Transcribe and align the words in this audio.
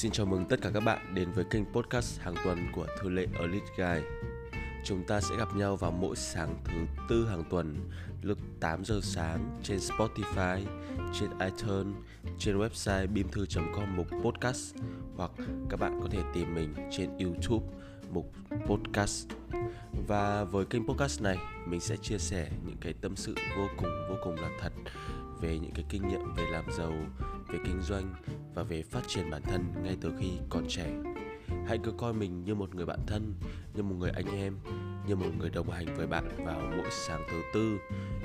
Xin 0.00 0.12
chào 0.12 0.26
mừng 0.26 0.44
tất 0.44 0.56
cả 0.62 0.70
các 0.74 0.80
bạn 0.80 1.14
đến 1.14 1.32
với 1.32 1.44
kênh 1.44 1.64
podcast 1.64 2.20
hàng 2.20 2.34
tuần 2.44 2.58
của 2.72 2.86
Thư 3.00 3.08
lệ 3.08 3.26
Elite 3.40 3.66
Guy. 3.76 4.06
Chúng 4.84 5.02
ta 5.06 5.20
sẽ 5.20 5.36
gặp 5.38 5.48
nhau 5.56 5.76
vào 5.76 5.90
mỗi 5.90 6.16
sáng 6.16 6.56
thứ 6.64 6.78
tư 7.08 7.26
hàng 7.26 7.44
tuần 7.50 7.90
lúc 8.22 8.38
8 8.60 8.84
giờ 8.84 9.00
sáng 9.02 9.58
trên 9.62 9.78
Spotify, 9.78 10.60
trên 11.20 11.30
iTunes, 11.30 11.94
trên 12.38 12.58
website 12.58 13.06
bimthu.com 13.12 13.96
mục 13.96 14.06
podcast 14.22 14.74
hoặc 15.16 15.30
các 15.70 15.80
bạn 15.80 16.00
có 16.02 16.08
thể 16.10 16.18
tìm 16.34 16.54
mình 16.54 16.74
trên 16.90 17.10
YouTube 17.18 17.66
mục 18.12 18.32
podcast. 18.66 19.28
Và 20.08 20.44
với 20.44 20.64
kênh 20.64 20.86
podcast 20.86 21.22
này, 21.22 21.36
mình 21.66 21.80
sẽ 21.80 21.96
chia 21.96 22.18
sẻ 22.18 22.48
những 22.66 22.76
cái 22.80 22.92
tâm 22.92 23.16
sự 23.16 23.34
vô 23.56 23.68
cùng 23.76 23.90
vô 24.08 24.16
cùng 24.24 24.34
là 24.34 24.48
thật 24.60 24.72
về 25.40 25.58
những 25.58 25.72
cái 25.74 25.84
kinh 25.88 26.08
nghiệm 26.08 26.34
về 26.36 26.44
làm 26.50 26.64
giàu, 26.78 26.92
về 27.52 27.58
kinh 27.64 27.80
doanh 27.82 28.14
và 28.54 28.62
về 28.62 28.82
phát 28.82 29.02
triển 29.08 29.30
bản 29.30 29.42
thân 29.42 29.64
ngay 29.82 29.96
từ 30.00 30.12
khi 30.20 30.30
còn 30.50 30.64
trẻ. 30.68 30.90
Hãy 31.66 31.78
cứ 31.84 31.92
coi 31.98 32.12
mình 32.12 32.44
như 32.44 32.54
một 32.54 32.74
người 32.74 32.86
bạn 32.86 33.00
thân, 33.06 33.34
như 33.74 33.82
một 33.82 33.94
người 33.98 34.10
anh 34.10 34.36
em, 34.36 34.56
như 35.06 35.16
một 35.16 35.30
người 35.38 35.50
đồng 35.50 35.70
hành 35.70 35.96
với 35.96 36.06
bạn 36.06 36.44
vào 36.46 36.60
mỗi 36.76 36.88
sáng 36.90 37.22
thứ 37.30 37.42
tư 37.54 37.78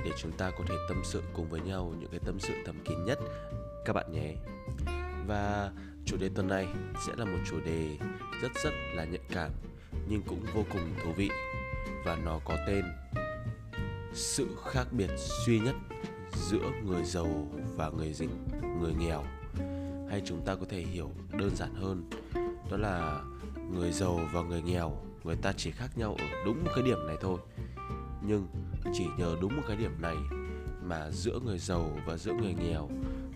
để 0.05 0.11
chúng 0.17 0.31
ta 0.31 0.51
có 0.51 0.63
thể 0.67 0.75
tâm 0.89 1.01
sự 1.03 1.21
cùng 1.34 1.49
với 1.49 1.61
nhau 1.61 1.93
những 1.99 2.09
cái 2.09 2.20
tâm 2.25 2.39
sự 2.39 2.53
thầm 2.65 2.75
kín 2.85 3.05
nhất 3.05 3.20
các 3.85 3.93
bạn 3.93 4.11
nhé. 4.11 4.35
Và 5.27 5.71
chủ 6.05 6.17
đề 6.17 6.29
tuần 6.35 6.48
này 6.48 6.67
sẽ 7.07 7.13
là 7.17 7.26
một 7.26 7.39
chủ 7.49 7.59
đề 7.65 7.98
rất 8.41 8.51
rất 8.63 8.73
là 8.93 9.05
nhạy 9.05 9.21
cảm 9.29 9.51
nhưng 10.09 10.21
cũng 10.21 10.45
vô 10.53 10.65
cùng 10.73 10.93
thú 11.03 11.12
vị 11.13 11.29
và 12.05 12.15
nó 12.15 12.39
có 12.45 12.57
tên 12.67 12.85
sự 14.13 14.48
khác 14.65 14.87
biệt 14.91 15.09
duy 15.45 15.59
nhất 15.59 15.76
giữa 16.35 16.71
người 16.84 17.03
giàu 17.03 17.48
và 17.75 17.89
người 17.89 18.13
dính 18.13 18.29
người 18.79 18.93
nghèo. 18.93 19.23
Hay 20.09 20.21
chúng 20.26 20.41
ta 20.45 20.55
có 20.55 20.65
thể 20.70 20.81
hiểu 20.81 21.12
đơn 21.31 21.55
giản 21.55 21.76
hơn 21.76 22.09
đó 22.71 22.77
là 22.77 23.23
người 23.71 23.91
giàu 23.91 24.20
và 24.34 24.41
người 24.41 24.62
nghèo 24.62 24.98
người 25.23 25.35
ta 25.35 25.54
chỉ 25.57 25.71
khác 25.71 25.98
nhau 25.98 26.15
ở 26.20 26.26
đúng 26.46 26.63
một 26.63 26.71
cái 26.76 26.84
điểm 26.85 27.07
này 27.07 27.15
thôi. 27.21 27.40
Nhưng 28.27 28.48
chỉ 28.93 29.05
nhờ 29.18 29.35
đúng 29.41 29.55
một 29.55 29.63
cái 29.68 29.77
điểm 29.77 30.01
này 30.01 30.15
mà 30.84 31.12
giữa 31.12 31.40
người 31.46 31.59
giàu 31.59 31.98
và 32.05 32.18
giữa 32.18 32.34
người 32.34 32.53
nghèo 32.53 32.90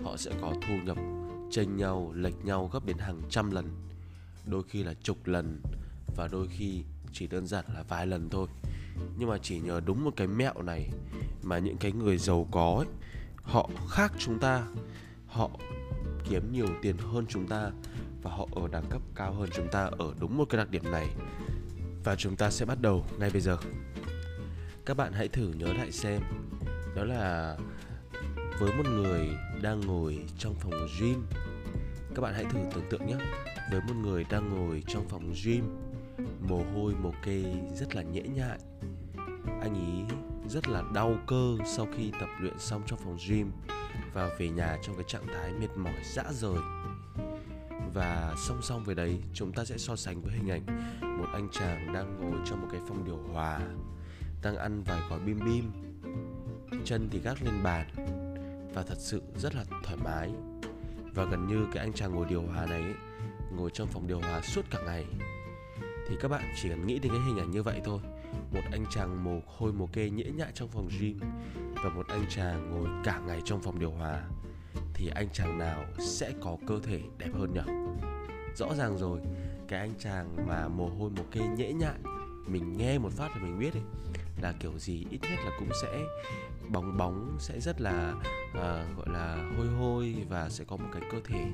họ 0.03 0.17
sẽ 0.17 0.31
có 0.41 0.53
thu 0.67 0.73
nhập 0.85 0.97
chênh 1.51 1.77
nhau 1.77 2.11
lệch 2.15 2.45
nhau 2.45 2.69
gấp 2.73 2.85
đến 2.85 2.97
hàng 2.97 3.21
trăm 3.29 3.51
lần 3.51 3.65
đôi 4.45 4.63
khi 4.63 4.83
là 4.83 4.93
chục 5.03 5.17
lần 5.25 5.61
và 6.15 6.27
đôi 6.31 6.47
khi 6.47 6.83
chỉ 7.13 7.27
đơn 7.27 7.47
giản 7.47 7.65
là 7.73 7.83
vài 7.89 8.07
lần 8.07 8.29
thôi. 8.29 8.47
Nhưng 9.17 9.29
mà 9.29 9.37
chỉ 9.37 9.59
nhờ 9.59 9.81
đúng 9.85 10.03
một 10.03 10.11
cái 10.15 10.27
mẹo 10.27 10.61
này 10.61 10.89
mà 11.43 11.59
những 11.59 11.77
cái 11.77 11.91
người 11.91 12.17
giàu 12.17 12.47
có 12.51 12.75
ấy, 12.77 12.87
họ 13.49 13.69
khác 13.89 14.13
chúng 14.17 14.39
ta, 14.39 14.63
họ 15.27 15.49
kiếm 16.29 16.51
nhiều 16.51 16.67
tiền 16.81 16.97
hơn 16.97 17.25
chúng 17.29 17.47
ta 17.47 17.71
và 18.21 18.31
họ 18.31 18.47
ở 18.51 18.67
đẳng 18.71 18.85
cấp 18.89 19.01
cao 19.15 19.33
hơn 19.33 19.49
chúng 19.53 19.67
ta 19.71 19.89
ở 19.99 20.13
đúng 20.19 20.37
một 20.37 20.45
cái 20.49 20.57
đặc 20.57 20.69
điểm 20.69 20.91
này. 20.91 21.07
Và 22.03 22.15
chúng 22.15 22.35
ta 22.35 22.49
sẽ 22.49 22.65
bắt 22.65 22.81
đầu 22.81 23.05
ngay 23.19 23.29
bây 23.29 23.41
giờ. 23.41 23.57
Các 24.85 24.97
bạn 24.97 25.13
hãy 25.13 25.27
thử 25.27 25.53
nhớ 25.53 25.73
lại 25.73 25.91
xem, 25.91 26.21
đó 26.95 27.03
là 27.03 27.57
với 28.59 28.73
một 28.77 28.89
người 28.89 29.29
đang 29.61 29.79
ngồi 29.79 30.25
trong 30.37 30.55
phòng 30.55 30.87
gym. 30.99 31.25
Các 32.15 32.21
bạn 32.21 32.33
hãy 32.33 32.45
thử 32.45 32.59
tưởng 32.73 32.89
tượng 32.89 33.07
nhé, 33.07 33.17
với 33.71 33.81
một 33.81 33.95
người 33.95 34.25
đang 34.29 34.49
ngồi 34.49 34.83
trong 34.87 35.09
phòng 35.09 35.33
gym, 35.45 35.63
mồ 36.47 36.63
hôi, 36.73 36.93
mồ 37.03 37.13
kê 37.23 37.43
rất 37.75 37.95
là 37.95 38.01
nhễ 38.01 38.21
nhại. 38.21 38.59
Anh 39.61 39.73
ý 39.73 40.15
rất 40.49 40.67
là 40.67 40.83
đau 40.93 41.15
cơ 41.27 41.57
sau 41.65 41.87
khi 41.95 42.11
tập 42.19 42.29
luyện 42.39 42.59
xong 42.59 42.81
trong 42.85 42.99
phòng 42.99 43.17
gym 43.29 43.51
và 44.13 44.29
về 44.39 44.49
nhà 44.49 44.77
trong 44.81 44.95
cái 44.95 45.03
trạng 45.07 45.27
thái 45.27 45.53
mệt 45.53 45.77
mỏi 45.77 45.93
dã 46.13 46.23
rời. 46.31 46.57
Và 47.93 48.35
song 48.47 48.61
song 48.61 48.83
với 48.83 48.95
đấy 48.95 49.19
chúng 49.33 49.51
ta 49.51 49.65
sẽ 49.65 49.77
so 49.77 49.95
sánh 49.95 50.21
với 50.21 50.33
hình 50.33 50.51
ảnh 50.51 50.65
một 51.19 51.27
anh 51.33 51.49
chàng 51.51 51.93
đang 51.93 52.19
ngồi 52.19 52.39
trong 52.45 52.61
một 52.61 52.67
cái 52.71 52.81
phòng 52.87 53.05
điều 53.05 53.17
hòa 53.33 53.59
đang 54.41 54.57
ăn 54.57 54.83
vài 54.83 55.01
gói 55.09 55.19
bim 55.19 55.39
bim 55.45 55.71
chân 56.85 57.09
thì 57.11 57.19
gác 57.19 57.43
lên 57.43 57.63
bàn 57.63 57.87
và 58.73 58.83
thật 58.83 58.97
sự 58.97 59.21
rất 59.35 59.55
là 59.55 59.63
thoải 59.83 59.97
mái. 60.03 60.31
Và 61.13 61.25
gần 61.25 61.47
như 61.47 61.67
cái 61.73 61.83
anh 61.83 61.93
chàng 61.93 62.15
ngồi 62.15 62.25
điều 62.29 62.41
hòa 62.41 62.65
này 62.65 62.81
ấy, 62.81 62.93
ngồi 63.55 63.69
trong 63.73 63.87
phòng 63.87 64.07
điều 64.07 64.19
hòa 64.19 64.41
suốt 64.41 64.65
cả 64.69 64.79
ngày. 64.85 65.05
Thì 66.07 66.15
các 66.19 66.27
bạn 66.27 66.43
chỉ 66.61 66.69
cần 66.69 66.87
nghĩ 66.87 66.99
đến 66.99 67.11
cái 67.11 67.21
hình 67.21 67.37
ảnh 67.37 67.51
như 67.51 67.63
vậy 67.63 67.81
thôi 67.83 67.99
một 68.51 68.61
anh 68.71 68.85
chàng 68.89 69.23
mồ 69.23 69.39
hôi 69.45 69.73
mồ 69.73 69.87
kê 69.87 70.09
nhễ 70.09 70.23
nhại 70.23 70.51
trong 70.53 70.69
phòng 70.69 70.89
gym 70.99 71.19
và 71.83 71.89
một 71.89 72.07
anh 72.07 72.25
chàng 72.29 72.71
ngồi 72.71 72.89
cả 73.03 73.19
ngày 73.27 73.41
trong 73.45 73.61
phòng 73.61 73.79
điều 73.79 73.91
hòa 73.91 74.23
thì 74.93 75.07
anh 75.15 75.27
chàng 75.33 75.57
nào 75.57 75.85
sẽ 75.99 76.33
có 76.41 76.57
cơ 76.67 76.79
thể 76.83 77.01
đẹp 77.17 77.29
hơn 77.33 77.53
nhỉ? 77.53 77.71
Rõ 78.55 78.75
ràng 78.75 78.97
rồi 78.97 79.19
cái 79.67 79.79
anh 79.79 79.93
chàng 79.99 80.47
mà 80.47 80.67
mồ 80.67 80.87
hôi 80.87 81.09
mồ 81.09 81.23
kê 81.31 81.41
nhễ 81.47 81.73
nhại 81.73 81.99
mình 82.47 82.77
nghe 82.77 82.97
một 82.97 83.11
phát 83.11 83.29
là 83.35 83.43
mình 83.43 83.59
biết 83.59 83.73
ấy 83.73 83.83
là 84.41 84.53
kiểu 84.59 84.79
gì 84.79 85.05
ít 85.09 85.19
nhất 85.21 85.39
là 85.45 85.51
cũng 85.59 85.69
sẽ 85.81 85.99
bóng 86.69 86.97
bóng 86.97 87.37
sẽ 87.39 87.59
rất 87.59 87.81
là 87.81 88.13
à, 88.53 88.85
gọi 88.97 89.09
là 89.09 89.49
hôi 89.57 89.67
hôi 89.67 90.15
và 90.29 90.49
sẽ 90.49 90.63
có 90.67 90.77
một 90.77 90.87
cái 90.93 91.01
cơ 91.11 91.17
thể 91.25 91.45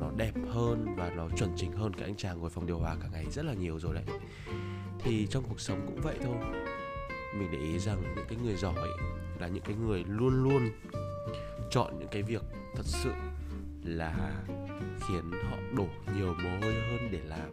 nó 0.00 0.10
đẹp 0.16 0.34
hơn 0.50 0.94
và 0.96 1.10
nó 1.10 1.28
chuẩn 1.36 1.50
chỉnh 1.56 1.72
hơn 1.72 1.94
cái 1.94 2.04
anh 2.04 2.16
chàng 2.16 2.38
ngồi 2.38 2.50
phòng 2.50 2.66
điều 2.66 2.78
hòa 2.78 2.96
cả 3.02 3.08
ngày 3.12 3.26
rất 3.30 3.44
là 3.44 3.54
nhiều 3.54 3.78
rồi 3.78 3.94
đấy 3.94 4.04
thì 5.04 5.26
trong 5.26 5.44
cuộc 5.48 5.60
sống 5.60 5.80
cũng 5.86 6.00
vậy 6.02 6.16
thôi. 6.22 6.36
Mình 7.34 7.48
để 7.52 7.58
ý 7.58 7.78
rằng 7.78 8.02
những 8.16 8.24
cái 8.28 8.38
người 8.44 8.56
giỏi 8.56 8.88
là 9.38 9.48
những 9.48 9.62
cái 9.62 9.76
người 9.76 10.04
luôn 10.08 10.44
luôn 10.44 10.70
chọn 11.70 11.98
những 11.98 12.08
cái 12.10 12.22
việc 12.22 12.42
thật 12.74 12.84
sự 12.84 13.10
là 13.84 14.42
khiến 15.08 15.30
họ 15.50 15.56
đổ 15.76 15.86
nhiều 16.16 16.34
mồ 16.34 16.50
hôi 16.50 16.74
hơn 16.74 17.08
để 17.10 17.20
làm. 17.24 17.50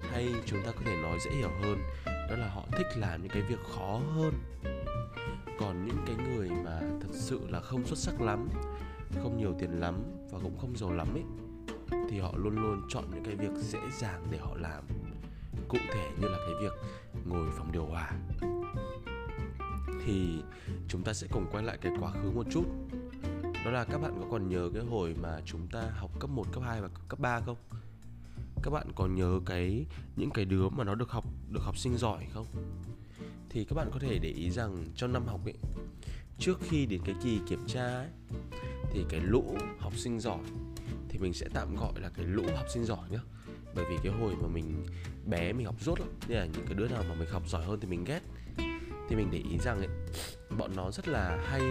Hay 0.00 0.34
chúng 0.46 0.62
ta 0.62 0.72
có 0.72 0.80
thể 0.84 0.96
nói 0.96 1.18
dễ 1.24 1.30
hiểu 1.30 1.50
hơn, 1.62 1.78
đó 2.06 2.36
là 2.36 2.48
họ 2.48 2.62
thích 2.72 2.86
làm 2.96 3.22
những 3.22 3.32
cái 3.32 3.42
việc 3.42 3.58
khó 3.76 4.00
hơn. 4.14 4.32
Còn 5.60 5.86
những 5.86 5.98
cái 6.06 6.16
người 6.16 6.48
mà 6.64 6.80
thật 6.80 7.12
sự 7.12 7.40
là 7.48 7.60
không 7.60 7.86
xuất 7.86 7.98
sắc 7.98 8.20
lắm, 8.20 8.48
không 9.22 9.38
nhiều 9.38 9.54
tiền 9.58 9.80
lắm 9.80 10.02
và 10.30 10.38
cũng 10.42 10.58
không 10.58 10.76
giàu 10.76 10.92
lắm 10.92 11.08
ấy, 11.14 11.24
thì 12.10 12.20
họ 12.20 12.32
luôn 12.36 12.56
luôn 12.62 12.82
chọn 12.88 13.04
những 13.14 13.24
cái 13.24 13.34
việc 13.34 13.54
dễ 13.56 13.80
dàng 13.98 14.26
để 14.30 14.38
họ 14.38 14.56
làm 14.56 14.84
cụ 15.68 15.78
thể 15.92 16.10
như 16.20 16.28
là 16.28 16.38
cái 16.38 16.54
việc 16.60 16.72
ngồi 17.24 17.50
phòng 17.58 17.72
điều 17.72 17.86
hòa 17.86 18.12
thì 20.06 20.42
chúng 20.88 21.02
ta 21.02 21.12
sẽ 21.12 21.26
cùng 21.30 21.46
quay 21.52 21.64
lại 21.64 21.78
cái 21.80 21.92
quá 22.00 22.12
khứ 22.12 22.30
một 22.30 22.46
chút 22.52 22.64
đó 23.64 23.70
là 23.70 23.84
các 23.84 23.98
bạn 23.98 24.18
có 24.20 24.26
còn 24.30 24.48
nhớ 24.48 24.70
cái 24.74 24.82
hồi 24.82 25.14
mà 25.22 25.40
chúng 25.44 25.66
ta 25.66 25.82
học 25.96 26.10
cấp 26.20 26.30
1, 26.30 26.52
cấp 26.52 26.62
2 26.66 26.80
và 26.80 26.88
cấp 27.08 27.20
3 27.20 27.40
không? 27.40 27.56
Các 28.62 28.70
bạn 28.70 28.92
còn 28.94 29.14
nhớ 29.14 29.40
cái 29.46 29.86
những 30.16 30.30
cái 30.30 30.44
đứa 30.44 30.68
mà 30.68 30.84
nó 30.84 30.94
được 30.94 31.10
học 31.10 31.24
được 31.50 31.62
học 31.62 31.78
sinh 31.78 31.96
giỏi 31.96 32.26
không? 32.34 32.46
Thì 33.50 33.64
các 33.64 33.74
bạn 33.74 33.90
có 33.92 33.98
thể 33.98 34.18
để 34.18 34.28
ý 34.28 34.50
rằng 34.50 34.84
trong 34.96 35.12
năm 35.12 35.26
học 35.26 35.40
ấy 35.44 35.54
trước 36.38 36.58
khi 36.68 36.86
đến 36.86 37.00
cái 37.04 37.14
kỳ 37.24 37.40
kiểm 37.48 37.64
tra 37.66 37.86
ấy 37.86 38.08
thì 38.92 39.04
cái 39.08 39.20
lũ 39.20 39.56
học 39.78 39.92
sinh 39.96 40.20
giỏi 40.20 40.42
thì 41.08 41.18
mình 41.18 41.32
sẽ 41.32 41.48
tạm 41.54 41.76
gọi 41.76 41.92
là 42.00 42.08
cái 42.08 42.24
lũ 42.24 42.42
học 42.56 42.66
sinh 42.74 42.84
giỏi 42.84 43.10
nhá 43.10 43.20
bởi 43.74 43.84
vì 43.90 43.96
cái 44.02 44.12
hồi 44.12 44.34
mà 44.42 44.48
mình 44.48 44.86
bé 45.26 45.52
mình 45.52 45.66
học 45.66 45.76
rốt 45.80 46.00
lắm 46.00 46.08
nên 46.28 46.38
là 46.38 46.44
những 46.44 46.66
cái 46.66 46.74
đứa 46.74 46.88
nào 46.88 47.04
mà 47.08 47.14
mình 47.14 47.28
học 47.28 47.42
giỏi 47.46 47.64
hơn 47.64 47.80
thì 47.80 47.88
mình 47.88 48.04
ghét. 48.04 48.20
Thì 49.08 49.16
mình 49.16 49.28
để 49.30 49.38
ý 49.38 49.58
rằng 49.58 49.78
ấy 49.78 49.88
bọn 50.58 50.70
nó 50.76 50.90
rất 50.90 51.08
là 51.08 51.38
hay 51.46 51.62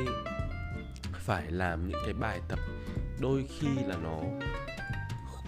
phải 1.13 1.51
làm 1.51 1.87
những 1.87 2.01
cái 2.05 2.13
bài 2.13 2.41
tập 2.47 2.59
đôi 3.21 3.45
khi 3.59 3.67
là 3.87 3.97
nó 4.03 4.19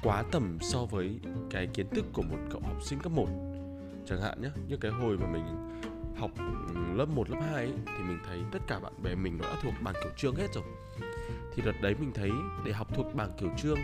quá 0.04 0.24
tầm 0.32 0.58
so 0.62 0.86
với 0.86 1.20
cái 1.50 1.68
kiến 1.68 1.88
thức 1.90 2.06
của 2.14 2.22
một 2.22 2.38
cậu 2.52 2.62
học 2.62 2.78
sinh 2.84 3.00
cấp 3.00 3.12
1 3.12 3.28
chẳng 4.06 4.22
hạn 4.22 4.42
nhé 4.42 4.50
như 4.68 4.78
cái 4.78 4.92
hồi 4.92 5.18
mà 5.18 5.28
mình 5.28 5.46
học 6.18 6.32
lớp 6.96 7.06
1, 7.06 7.30
lớp 7.30 7.40
2 7.52 7.54
ấy, 7.54 7.74
thì 7.86 8.04
mình 8.08 8.20
thấy 8.28 8.40
tất 8.52 8.60
cả 8.68 8.80
bạn 8.80 8.94
bè 9.04 9.16
mình 9.16 9.38
nó 9.38 9.46
đã 9.46 9.56
thuộc 9.64 9.74
bảng 9.82 9.94
kiểu 9.94 10.12
trương 10.18 10.36
hết 10.36 10.48
rồi. 10.54 10.64
Thì 11.56 11.64
đợt 11.66 11.82
đấy 11.82 11.96
mình 12.00 12.12
thấy 12.14 12.32
để 12.66 12.74
học 12.74 12.88
thuộc 12.96 13.16
bảng 13.16 13.32
kiểu 13.40 13.50
trương 13.58 13.80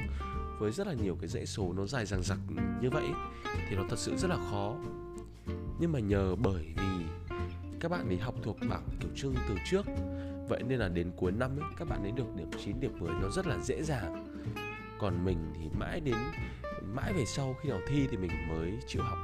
với 0.62 0.72
rất 0.72 0.88
là 0.88 0.94
nhiều 0.94 1.18
cái 1.22 1.28
dãy 1.28 1.46
số 1.46 1.74
nó 1.74 1.86
dài 1.86 2.06
dằng 2.06 2.24
dặc 2.24 2.40
như 2.82 2.90
vậy 2.90 3.06
thì 3.70 3.76
nó 3.76 3.84
thật 3.90 4.00
sự 4.00 4.18
rất 4.18 4.28
là 4.28 4.38
khó. 4.52 4.76
Nhưng 5.80 5.92
mà 5.92 6.00
nhờ 6.00 6.36
bởi 6.36 6.74
vì 6.78 7.06
các 7.80 7.92
bạn 7.92 8.08
ấy 8.08 8.18
học 8.18 8.36
thuộc 8.44 8.58
bảng 8.70 8.84
kiểu 9.00 9.10
trương 9.16 9.36
từ 9.50 9.56
trước 9.72 9.86
vậy 10.50 10.64
nên 10.68 10.80
là 10.80 10.88
đến 10.88 11.12
cuối 11.18 11.32
năm 11.32 11.60
ấy 11.60 11.70
các 11.78 11.90
bạn 11.90 12.04
ấy 12.04 12.12
được 12.12 12.36
điểm 12.36 12.48
9, 12.66 12.80
điểm 12.80 13.00
10 13.00 13.10
nó 13.22 13.30
rất 13.30 13.48
là 13.48 13.58
dễ 13.60 13.84
dàng. 13.84 14.28
Còn 15.00 15.26
mình 15.26 15.54
thì 15.56 15.70
mãi 15.80 16.00
đến 16.00 16.18
mãi 16.96 17.14
về 17.14 17.26
sau 17.26 17.56
khi 17.62 17.70
nào 17.70 17.80
thi 17.88 18.08
thì 18.12 18.18
mình 18.18 18.32
mới 18.50 18.72
chịu 18.88 19.02
học. 19.04 19.18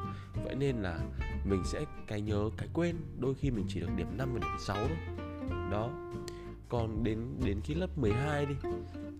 Vậy 0.45 0.55
nên 0.55 0.81
là 0.81 0.99
mình 1.45 1.63
sẽ 1.65 1.85
cái 2.07 2.21
nhớ 2.21 2.49
cái 2.57 2.67
quên 2.73 2.95
đôi 3.19 3.35
khi 3.35 3.51
mình 3.51 3.65
chỉ 3.69 3.79
được 3.79 3.89
điểm 3.95 4.17
5 4.17 4.33
và 4.33 4.39
điểm 4.39 4.57
6 4.59 4.75
thôi. 4.75 4.97
Đó 5.71 5.89
còn 6.69 7.03
đến 7.03 7.19
đến 7.45 7.61
khi 7.63 7.73
lớp 7.73 7.97
12 7.97 8.45
đi. 8.45 8.55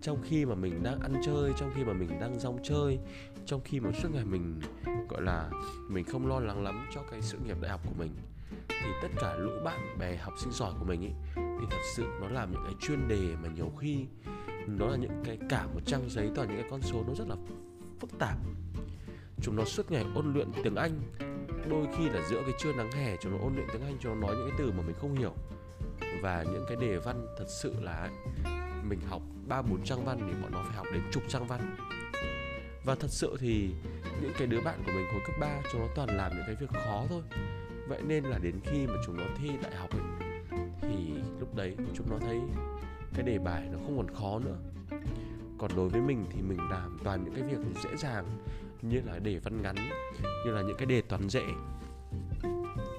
Trong 0.02 0.18
khi 0.22 0.44
mà 0.44 0.54
mình 0.54 0.82
đang 0.82 1.00
ăn 1.00 1.20
chơi, 1.24 1.52
trong 1.56 1.70
khi 1.74 1.84
mà 1.84 1.92
mình 1.92 2.20
đang 2.20 2.38
rong 2.38 2.58
chơi, 2.62 2.98
trong 3.46 3.60
khi 3.64 3.80
mà 3.80 3.90
suốt 3.92 4.08
ngày 4.14 4.24
mình, 4.24 4.60
gọi 5.08 5.22
là, 5.22 5.50
mình 5.88 6.04
không 6.04 6.26
lo 6.26 6.40
lắng 6.40 6.64
lắm 6.64 6.86
cho 6.94 7.02
cái 7.10 7.22
sự 7.22 7.38
nghiệp 7.38 7.56
đại 7.60 7.70
học 7.70 7.80
của 7.84 7.94
mình, 7.98 8.10
thì 8.68 8.88
tất 9.02 9.08
cả 9.16 9.34
lũ 9.36 9.50
bạn 9.64 9.98
bè 9.98 10.16
học 10.16 10.34
sinh 10.38 10.52
giỏi 10.52 10.72
của 10.78 10.84
mình 10.84 11.02
ý 11.02 11.10
thì 11.34 11.66
thật 11.70 11.82
sự 11.94 12.04
nó 12.20 12.28
làm 12.28 12.52
những 12.52 12.62
cái 12.64 12.74
chuyên 12.80 13.08
đề 13.08 13.36
mà 13.42 13.48
nhiều 13.48 13.72
khi 13.80 14.06
nó 14.66 14.86
là 14.86 14.96
những 14.96 15.22
cái 15.24 15.38
cả 15.48 15.66
một 15.74 15.80
trang 15.86 16.10
giấy, 16.10 16.30
toàn 16.34 16.48
những 16.48 16.60
cái 16.60 16.70
con 16.70 16.82
số 16.82 17.04
nó 17.06 17.14
rất 17.14 17.28
là 17.28 17.36
phức 18.00 18.18
tạp. 18.18 18.38
Chúng 19.42 19.56
nó 19.56 19.64
suốt 19.64 19.90
ngày 19.90 20.04
ôn 20.14 20.32
luyện 20.32 20.48
tiếng 20.64 20.74
anh, 20.74 21.00
đôi 21.70 21.86
khi 21.96 22.08
là 22.08 22.28
giữa 22.30 22.42
cái 22.42 22.54
trưa 22.58 22.72
nắng 22.72 22.92
hè 22.92 23.16
chúng 23.16 23.32
nó 23.32 23.38
ôn 23.44 23.54
luyện 23.54 23.66
tiếng 23.72 23.82
anh, 23.82 23.96
chúng 24.00 24.20
nó 24.20 24.26
nói 24.26 24.36
những 24.36 24.48
cái 24.48 24.58
từ 24.58 24.72
mà 24.72 24.82
mình 24.86 24.96
không 25.00 25.14
hiểu 25.14 25.34
và 26.22 26.42
những 26.42 26.64
cái 26.68 26.76
đề 26.76 26.98
văn 26.98 27.26
thật 27.38 27.46
sự 27.48 27.74
là 27.80 28.10
mình 28.88 29.00
học 29.08 29.22
ba, 29.48 29.62
bốn 29.62 29.84
trang 29.84 30.04
văn 30.04 30.18
thì 30.26 30.42
bọn 30.42 30.52
nó 30.52 30.62
phải 30.62 30.76
học 30.76 30.86
đến 30.92 31.02
chục 31.12 31.22
trang 31.28 31.46
văn. 31.46 31.76
Và 32.84 32.94
thật 32.94 33.10
sự 33.10 33.36
thì 33.40 33.70
những 34.22 34.32
cái 34.38 34.46
đứa 34.46 34.60
bạn 34.60 34.82
của 34.86 34.92
mình 34.92 35.06
hồi 35.12 35.20
cấp 35.26 35.36
3 35.40 35.60
chúng 35.72 35.80
nó 35.80 35.86
toàn 35.94 36.08
làm 36.16 36.32
những 36.36 36.44
cái 36.46 36.54
việc 36.54 36.70
khó 36.70 37.04
thôi. 37.08 37.22
Vậy 37.88 38.02
nên 38.06 38.24
là 38.24 38.38
đến 38.38 38.60
khi 38.64 38.86
mà 38.86 38.94
chúng 39.06 39.16
nó 39.16 39.24
thi 39.38 39.50
đại 39.62 39.76
học 39.76 39.90
ấy, 39.90 40.28
thì 40.80 41.14
lúc 41.40 41.54
đấy 41.54 41.76
chúng 41.94 42.10
nó 42.10 42.18
thấy 42.18 42.40
cái 43.14 43.22
đề 43.22 43.38
bài 43.38 43.68
nó 43.72 43.78
không 43.78 43.96
còn 43.96 44.14
khó 44.14 44.38
nữa. 44.38 44.56
Còn 45.58 45.70
đối 45.76 45.88
với 45.88 46.00
mình 46.00 46.26
thì 46.30 46.42
mình 46.42 46.58
làm 46.70 46.98
toàn 47.04 47.24
những 47.24 47.34
cái 47.34 47.42
việc 47.42 47.58
dễ 47.84 47.96
dàng, 47.96 48.26
như 48.82 49.00
là 49.06 49.18
đề 49.18 49.38
văn 49.38 49.62
ngắn, 49.62 49.76
như 50.44 50.50
là 50.50 50.62
những 50.62 50.76
cái 50.76 50.86
đề 50.86 51.00
toán 51.00 51.28
dễ, 51.28 51.44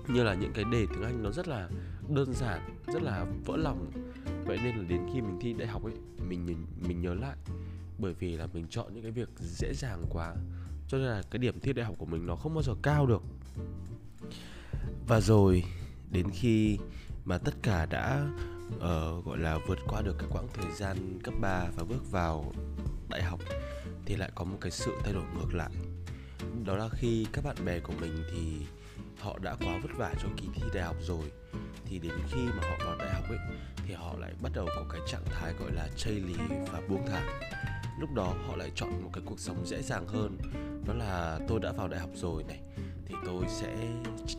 như 0.08 0.24
là 0.24 0.34
những 0.34 0.54
cái 0.54 0.64
đề 0.72 0.86
tiếng 0.90 1.04
anh 1.04 1.24
nó 1.24 1.32
rất 1.32 1.48
là 1.48 1.70
đơn 2.10 2.34
giản 2.34 2.62
rất 2.88 3.02
là 3.04 3.26
vỡ 3.46 3.58
lòng. 3.58 3.92
Vậy 4.46 4.60
nên 4.64 4.76
là 4.76 4.84
đến 4.90 5.02
khi 5.14 5.22
mình 5.22 5.38
thi 5.42 5.54
đại 5.54 5.68
học 5.68 5.84
ấy 5.84 5.94
mình 6.30 6.46
mình 6.46 6.66
mình 6.88 7.02
nhớ 7.02 7.14
lại. 7.14 7.36
Bởi 7.98 8.14
vì 8.14 8.38
là 8.38 8.48
mình 8.54 8.66
chọn 8.70 8.94
những 8.94 9.04
cái 9.04 9.12
việc 9.12 9.30
dễ 9.40 9.74
dàng 9.74 10.06
quá. 10.10 10.36
Cho 10.88 10.98
nên 10.98 11.08
là 11.08 11.22
cái 11.32 11.40
điểm 11.40 11.60
thi 11.60 11.74
đại 11.74 11.86
học 11.86 11.96
của 11.98 12.06
mình 12.06 12.26
nó 12.26 12.36
không 12.36 12.54
bao 12.54 12.64
giờ 12.64 12.74
cao 12.82 13.06
được. 13.06 13.22
Và 15.08 15.22
rồi 15.22 15.64
đến 16.12 16.30
khi 16.34 16.78
mà 17.26 17.38
tất 17.38 17.54
cả 17.62 17.86
đã 17.86 18.28
uh, 18.76 19.26
gọi 19.26 19.38
là 19.38 19.60
vượt 19.68 19.80
qua 19.88 20.02
được 20.02 20.16
cái 20.20 20.30
quãng 20.32 20.48
thời 20.54 20.72
gian 20.72 21.20
cấp 21.24 21.34
3 21.42 21.68
và 21.78 21.84
bước 21.84 22.12
vào 22.12 22.54
đại 23.10 23.24
học 23.24 23.40
thì 24.06 24.16
lại 24.16 24.32
có 24.36 24.44
một 24.44 24.58
cái 24.62 24.72
sự 24.72 24.92
thay 25.04 25.14
đổi 25.14 25.24
ngược 25.36 25.54
lại. 25.54 25.70
Đó 26.66 26.76
là 26.76 26.90
khi 26.90 27.28
các 27.34 27.44
bạn 27.44 27.56
bè 27.66 27.80
của 27.80 27.94
mình 28.02 28.24
thì 28.32 28.66
họ 29.20 29.38
đã 29.42 29.56
quá 29.56 29.80
vất 29.82 29.92
vả 29.98 30.14
cho 30.22 30.30
kỳ 30.38 30.48
thi 30.54 30.64
đại 30.74 30.84
học 30.84 30.96
rồi, 31.02 31.32
thì 31.86 32.00
đến 32.00 32.14
khi 32.32 32.46
mà 32.46 32.70
họ 32.70 32.86
vào 32.86 32.98
đại 32.98 33.14
học 33.14 33.24
ấy, 33.30 33.38
thì 33.88 33.94
họ 33.94 34.16
lại 34.20 34.32
bắt 34.42 34.52
đầu 34.56 34.68
có 34.76 34.86
cái 34.90 35.02
trạng 35.08 35.26
thái 35.26 35.54
gọi 35.60 35.72
là 35.72 35.88
chây 35.96 36.14
lì 36.14 36.36
và 36.72 36.82
buông 36.90 37.08
thả. 37.08 37.42
Lúc 38.00 38.10
đó 38.14 38.34
họ 38.48 38.56
lại 38.56 38.72
chọn 38.76 39.04
một 39.04 39.10
cái 39.14 39.24
cuộc 39.26 39.40
sống 39.40 39.66
dễ 39.66 39.82
dàng 39.82 40.08
hơn, 40.08 40.38
đó 40.88 40.94
là 40.94 41.40
tôi 41.48 41.60
đã 41.60 41.72
vào 41.72 41.88
đại 41.88 42.00
học 42.00 42.10
rồi 42.16 42.44
này, 42.44 42.60
thì 43.06 43.16
tôi 43.26 43.44
sẽ 43.48 43.76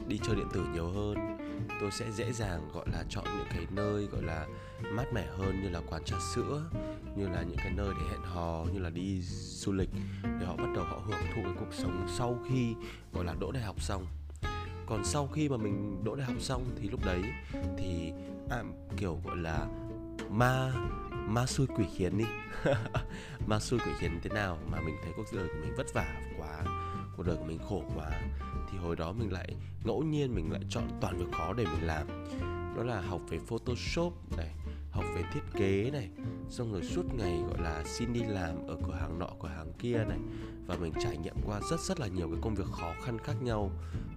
đi 0.06 0.19
chơi 0.27 0.37
điện 0.37 0.49
tử 0.53 0.65
nhiều 0.73 0.88
hơn. 0.88 1.37
Tôi 1.81 1.91
sẽ 1.91 2.11
dễ 2.12 2.33
dàng 2.33 2.69
gọi 2.73 2.87
là 2.93 3.05
chọn 3.09 3.25
những 3.25 3.47
cái 3.50 3.67
nơi 3.71 4.06
gọi 4.06 4.23
là 4.23 4.47
mát 4.81 5.12
mẻ 5.12 5.26
hơn 5.38 5.62
như 5.62 5.69
là 5.69 5.81
quán 5.87 6.05
trà 6.05 6.17
sữa, 6.35 6.62
như 7.17 7.29
là 7.29 7.43
những 7.43 7.56
cái 7.56 7.73
nơi 7.76 7.94
để 7.99 8.05
hẹn 8.11 8.23
hò, 8.23 8.65
như 8.73 8.79
là 8.79 8.91
đi 8.91 9.23
du 9.23 9.73
lịch. 9.73 9.91
Để 10.23 10.47
họ 10.47 10.56
bắt 10.56 10.69
đầu 10.75 10.85
họ 10.85 11.03
hưởng 11.05 11.21
thụ 11.35 11.43
cái 11.43 11.55
cuộc 11.59 11.75
sống 11.75 12.06
sau 12.19 12.38
khi 12.49 12.75
gọi 13.12 13.25
là 13.25 13.35
đỗ 13.41 13.53
đại 13.53 13.62
học 13.62 13.83
xong 13.83 14.06
còn 14.90 15.04
sau 15.04 15.26
khi 15.26 15.48
mà 15.48 15.56
mình 15.56 16.04
đỗ 16.04 16.14
đại 16.14 16.26
học 16.26 16.37
xong 16.40 16.64
thì 16.81 16.88
lúc 16.88 17.00
đấy 17.04 17.22
thì 17.78 18.12
à, 18.50 18.62
kiểu 18.96 19.19
gọi 19.25 19.37
là 19.37 19.66
ma 20.31 20.72
ma 21.10 21.46
xui 21.46 21.66
quỷ 21.66 21.84
khiến 21.96 22.19
đi. 22.19 22.25
Ma 23.46 23.58
xui 23.58 23.78
quỷ 23.78 23.92
khiến 23.98 24.20
thế 24.22 24.31
nào 24.31 24.58
mà 24.70 24.81
mình 24.81 24.94
thấy 25.02 25.12
cuộc 25.16 25.26
đời 25.32 25.48
của 25.48 25.58
mình 25.60 25.75
vất 25.76 25.94
vả 25.94 26.20
quá 26.38 26.62
cuộc 27.16 27.26
đời 27.26 27.37
của 27.37 27.44
mình 27.44 27.58
khổ 27.69 27.82
quá 27.96 28.10
thì 28.70 28.78
hồi 28.78 28.96
đó 28.96 29.12
mình 29.12 29.32
lại 29.32 29.54
ngẫu 29.84 30.02
nhiên 30.02 30.34
mình 30.34 30.52
lại 30.52 30.60
chọn 30.69 30.88
toàn 31.00 31.19
việc 31.19 31.32
khó 31.32 31.52
để 31.52 31.64
mình 31.64 31.87
làm. 31.87 32.06
Đó 32.76 32.82
là 32.82 33.00
học 33.00 33.20
về 33.28 33.38
photoshop 33.38 34.12
này 34.37 34.50
học 34.90 35.04
về 35.14 35.22
thiết 35.32 35.40
kế 35.54 35.90
này 35.92 36.08
xong 36.48 36.72
rồi 36.72 36.82
suốt 36.82 37.14
ngày 37.19 37.42
gọi 37.48 37.62
là 37.62 37.84
xin 37.84 38.12
đi 38.12 38.20
làm 38.22 38.66
ở 38.66 38.76
cửa 38.87 38.94
hàng 38.94 39.19
nọ 39.19 39.28
cửa 39.42 39.48
hàng 39.48 39.72
kia 39.78 40.04
này 40.08 40.19
và 40.70 40.76
mình 40.76 40.93
trải 41.00 41.17
nghiệm 41.17 41.34
qua 41.46 41.61
rất 41.70 41.81
rất 41.81 42.00
là 42.00 42.06
nhiều 42.06 42.28
cái 42.28 42.38
công 42.43 42.55
việc 42.55 42.67
khó 42.72 42.94
khăn 43.05 43.19
khác 43.19 43.34
nhau. 43.43 43.70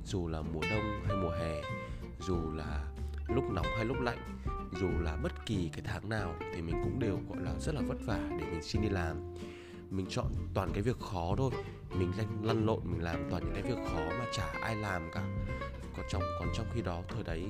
Dù 0.05 0.27
là 0.27 0.41
mùa 0.41 0.61
đông 0.61 1.01
hay 1.05 1.15
mùa 1.15 1.29
hè 1.29 1.61
dù 2.19 2.37
là 2.55 2.85
lúc 3.27 3.43
nóng 3.51 3.65
hay 3.75 3.85
lúc 3.85 3.97
lạnh 4.01 4.17
dù 4.79 4.87
là 5.01 5.15
bất 5.23 5.45
kỳ 5.45 5.69
cái 5.73 5.81
tháng 5.85 6.09
nào 6.09 6.35
thì 6.55 6.61
mình 6.61 6.75
cũng 6.83 6.99
đều 6.99 7.19
gọi 7.29 7.43
là 7.43 7.59
rất 7.59 7.75
là 7.75 7.81
vất 7.87 7.97
vả 8.05 8.19
để 8.39 8.45
mình 8.45 8.61
xin 8.63 8.81
đi 8.81 8.89
làm. 8.89 9.35
Mình 9.89 10.05
chọn 10.09 10.25
toàn 10.53 10.69
cái 10.73 10.81
việc 10.81 10.99
khó 10.99 11.35
thôi. 11.37 11.51
Mình 11.89 12.11
lăn, 12.17 12.27
lăn 12.43 12.65
lộn 12.65 12.79
mình 12.83 13.03
làm 13.03 13.29
toàn 13.31 13.43
những 13.45 13.53
cái 13.53 13.71
việc 13.71 13.83
khó 13.85 14.05
mà 14.19 14.25
chả 14.33 14.45
ai 14.61 14.75
làm 14.75 15.11
cả. 15.13 15.23
Còn 15.97 16.05
trong 16.09 16.21
còn 16.39 16.47
trong 16.57 16.65
khi 16.73 16.81
đó 16.81 17.01
thời 17.09 17.23
đấy 17.23 17.45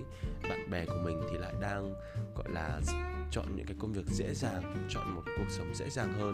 bạn 0.50 0.70
bè 0.72 0.86
của 0.86 1.02
mình 1.04 1.22
thì 1.32 1.38
lại 1.38 1.54
đang 1.62 1.94
gọi 2.36 2.50
là 2.50 2.82
chọn 3.32 3.56
những 3.56 3.66
cái 3.66 3.76
công 3.80 3.94
việc 3.94 4.06
dễ 4.08 4.34
dàng, 4.34 4.88
chọn 4.90 5.16
một 5.16 5.24
cuộc 5.38 5.50
sống 5.50 5.76
dễ 5.76 5.90
dàng 5.90 6.14
hơn. 6.14 6.34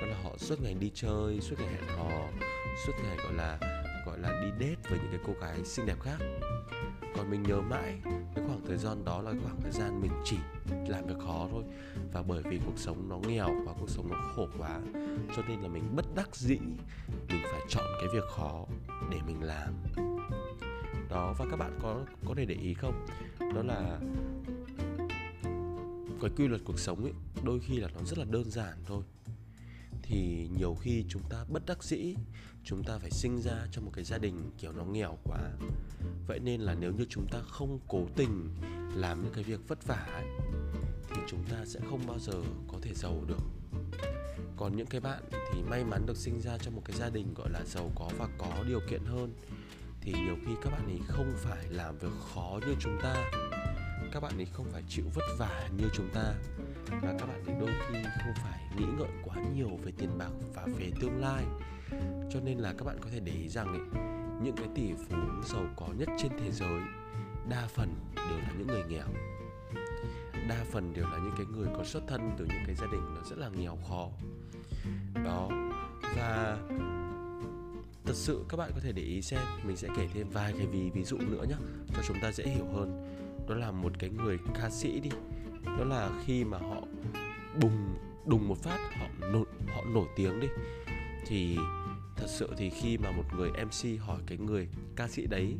Đó 0.00 0.06
là 0.06 0.16
họ 0.22 0.36
suốt 0.38 0.60
ngày 0.62 0.74
đi 0.74 0.90
chơi, 0.94 1.40
suốt 1.40 1.56
ngày 1.58 1.68
hẹn 1.68 1.98
hò, 1.98 2.28
suốt 2.86 2.92
ngày, 3.02 3.16
gọi 3.16 3.32
là 3.32 3.58
gọi 4.06 4.18
là 4.18 4.40
đi 4.42 4.50
date 4.50 4.90
với 4.90 4.98
những 4.98 5.10
cái 5.10 5.20
cô 5.26 5.32
gái 5.40 5.64
xinh 5.64 5.86
đẹp 5.86 6.00
khác. 6.00 6.18
Còn 7.16 7.30
mình 7.30 7.42
nhớ 7.42 7.60
mãi 7.60 8.00
cái 8.04 8.44
khoảng 8.46 8.66
thời 8.66 8.76
gian 8.76 9.04
đó 9.04 9.22
là 9.22 9.32
khoảng 9.42 9.60
thời 9.62 9.72
gian 9.72 10.00
mình 10.00 10.12
chỉ 10.24 10.36
làm 10.88 11.06
việc 11.06 11.18
khó 11.26 11.48
thôi. 11.50 11.64
Và 12.12 12.22
bởi 12.22 12.42
vì 12.42 12.60
cuộc 12.66 12.78
sống 12.78 13.08
nó 13.08 13.18
nghèo 13.18 13.48
và 13.66 13.72
cuộc 13.80 13.90
sống 13.90 14.08
nó 14.10 14.16
khổ 14.36 14.48
quá, 14.58 14.80
cho 15.36 15.42
nên 15.48 15.60
là 15.60 15.68
mình 15.68 15.96
bất 15.96 16.04
đắc 16.14 16.36
dĩ 16.36 16.58
mình 17.28 17.42
phải 17.52 17.60
chọn 17.68 17.84
cái 18.00 18.08
việc 18.14 18.24
khó 18.36 18.66
để 19.10 19.18
mình 19.26 19.42
làm. 19.42 19.74
Đó, 21.10 21.34
và 21.38 21.46
các 21.50 21.56
bạn 21.56 21.78
có 21.82 22.00
có 22.26 22.34
thể 22.36 22.44
để 22.44 22.54
ý 22.54 22.74
không? 22.74 23.06
Đó 23.54 23.62
là 23.62 23.98
cái 26.20 26.30
quy 26.36 26.48
luật 26.48 26.60
cuộc 26.64 26.78
sống 26.78 27.04
ấy 27.04 27.12
đôi 27.42 27.60
khi 27.60 27.76
là 27.76 27.88
nó 27.94 28.00
rất 28.04 28.18
là 28.18 28.24
đơn 28.24 28.50
giản 28.50 28.74
thôi. 28.86 29.02
Thì 30.02 30.48
nhiều 30.58 30.74
khi 30.74 31.04
chúng 31.08 31.22
ta 31.30 31.44
bất 31.48 31.66
đắc 31.66 31.84
dĩ 31.84 32.14
chúng 32.64 32.84
ta 32.84 32.98
phải 32.98 33.10
sinh 33.10 33.42
ra 33.42 33.66
trong 33.70 33.84
một 33.84 33.90
cái 33.94 34.04
gia 34.04 34.18
đình 34.18 34.50
kiểu 34.58 34.72
nó 34.72 34.84
nghèo 34.84 35.18
quá. 35.24 35.38
Vậy 36.26 36.38
nên 36.38 36.60
là 36.60 36.74
nếu 36.74 36.92
như 36.92 37.06
chúng 37.08 37.26
ta 37.30 37.38
không 37.40 37.78
cố 37.88 38.06
tình 38.16 38.48
làm 38.94 39.22
những 39.22 39.32
cái 39.34 39.44
việc 39.44 39.68
vất 39.68 39.86
vả 39.86 40.08
ấy, 40.14 40.26
thì 41.08 41.20
chúng 41.28 41.44
ta 41.50 41.64
sẽ 41.66 41.80
không 41.90 42.06
bao 42.06 42.18
giờ 42.18 42.42
có 42.68 42.78
thể 42.82 42.94
giàu 42.94 43.24
được. 43.26 43.42
Còn 44.56 44.76
những 44.76 44.86
cái 44.86 45.00
bạn 45.00 45.22
thì 45.32 45.62
may 45.62 45.84
mắn 45.84 46.06
được 46.06 46.16
sinh 46.16 46.40
ra 46.40 46.58
trong 46.58 46.76
một 46.76 46.82
cái 46.84 46.96
gia 46.96 47.10
đình 47.10 47.34
gọi 47.34 47.50
là 47.50 47.60
giàu 47.66 47.90
có 47.94 48.10
và 48.18 48.28
có 48.38 48.64
điều 48.68 48.80
kiện 48.90 49.04
hơn. 49.04 49.34
Thì 50.00 50.12
nhiều 50.12 50.36
khi 50.46 50.52
các 50.62 50.70
bạn 50.70 50.86
ấy 50.86 51.00
không 51.08 51.32
phải 51.36 51.66
làm 51.70 51.98
việc 51.98 52.12
khó 52.34 52.60
như 52.66 52.74
chúng 52.80 52.98
ta 53.02 53.30
các 54.14 54.22
bạn 54.22 54.38
ấy 54.38 54.46
không 54.52 54.66
phải 54.72 54.82
chịu 54.88 55.04
vất 55.14 55.24
vả 55.38 55.68
như 55.78 55.84
chúng 55.94 56.08
ta. 56.14 56.34
Và 57.02 57.14
các 57.18 57.26
bạn 57.26 57.44
ấy 57.46 57.56
đôi 57.60 57.70
khi 57.88 57.98
không 58.02 58.34
phải 58.42 58.60
nghĩ 58.76 58.84
ngợi 58.98 59.08
quá 59.24 59.36
nhiều 59.56 59.70
về 59.82 59.92
tiền 59.98 60.18
bạc 60.18 60.30
và 60.54 60.66
về 60.78 60.90
tương 61.00 61.20
lai. 61.20 61.44
Cho 62.32 62.40
nên 62.40 62.58
là 62.58 62.74
các 62.78 62.84
bạn 62.84 62.98
có 63.00 63.08
thể 63.12 63.20
để 63.20 63.32
ý 63.32 63.48
rằng 63.48 63.66
ấy, 63.66 64.02
những 64.42 64.56
cái 64.56 64.66
tỷ 64.74 64.92
phú 65.08 65.16
giàu 65.44 65.66
có 65.76 65.86
nhất 65.98 66.08
trên 66.18 66.32
thế 66.38 66.50
giới 66.52 66.80
đa 67.48 67.66
phần 67.74 67.94
đều 68.16 68.38
là 68.38 68.52
những 68.58 68.66
người 68.66 68.82
nghèo. 68.88 69.06
Đa 70.48 70.64
phần 70.72 70.94
đều 70.94 71.04
là 71.04 71.18
những 71.18 71.34
cái 71.36 71.46
người 71.46 71.68
có 71.76 71.84
xuất 71.84 72.02
thân 72.08 72.30
từ 72.38 72.44
những 72.44 72.62
cái 72.66 72.74
gia 72.74 72.86
đình 72.86 73.14
nó 73.14 73.20
rất 73.30 73.38
là 73.38 73.48
nghèo 73.48 73.78
khó. 73.88 74.08
Đó. 75.24 75.48
Và 76.16 76.58
thật 78.06 78.14
sự 78.14 78.44
các 78.48 78.56
bạn 78.56 78.70
có 78.74 78.80
thể 78.80 78.92
để 78.92 79.02
ý 79.02 79.22
xem 79.22 79.40
mình 79.64 79.76
sẽ 79.76 79.88
kể 79.96 80.08
thêm 80.14 80.30
vài 80.30 80.52
cái 80.58 80.66
ví 80.66 80.90
ví 80.90 81.04
dụ 81.04 81.18
nữa 81.18 81.44
nhé 81.48 81.56
cho 81.96 82.02
chúng 82.08 82.16
ta 82.22 82.32
dễ 82.32 82.44
hiểu 82.44 82.66
hơn 82.74 83.13
đó 83.48 83.54
là 83.54 83.70
một 83.70 83.92
cái 83.98 84.10
người 84.10 84.38
ca 84.54 84.70
sĩ 84.70 85.00
đi. 85.00 85.10
Đó 85.64 85.84
là 85.84 86.10
khi 86.24 86.44
mà 86.44 86.58
họ 86.58 86.80
bùng 87.60 87.94
đùng 88.26 88.48
một 88.48 88.58
phát, 88.58 88.78
họ 88.98 89.06
nổi 89.32 89.46
họ 89.74 89.82
nổi 89.94 90.06
tiếng 90.16 90.40
đi. 90.40 90.48
Thì 91.26 91.56
thật 92.16 92.26
sự 92.28 92.54
thì 92.56 92.70
khi 92.70 92.98
mà 92.98 93.10
một 93.10 93.24
người 93.36 93.50
MC 93.50 94.00
hỏi 94.00 94.18
cái 94.26 94.38
người 94.38 94.68
ca 94.96 95.08
sĩ 95.08 95.26
đấy, 95.26 95.56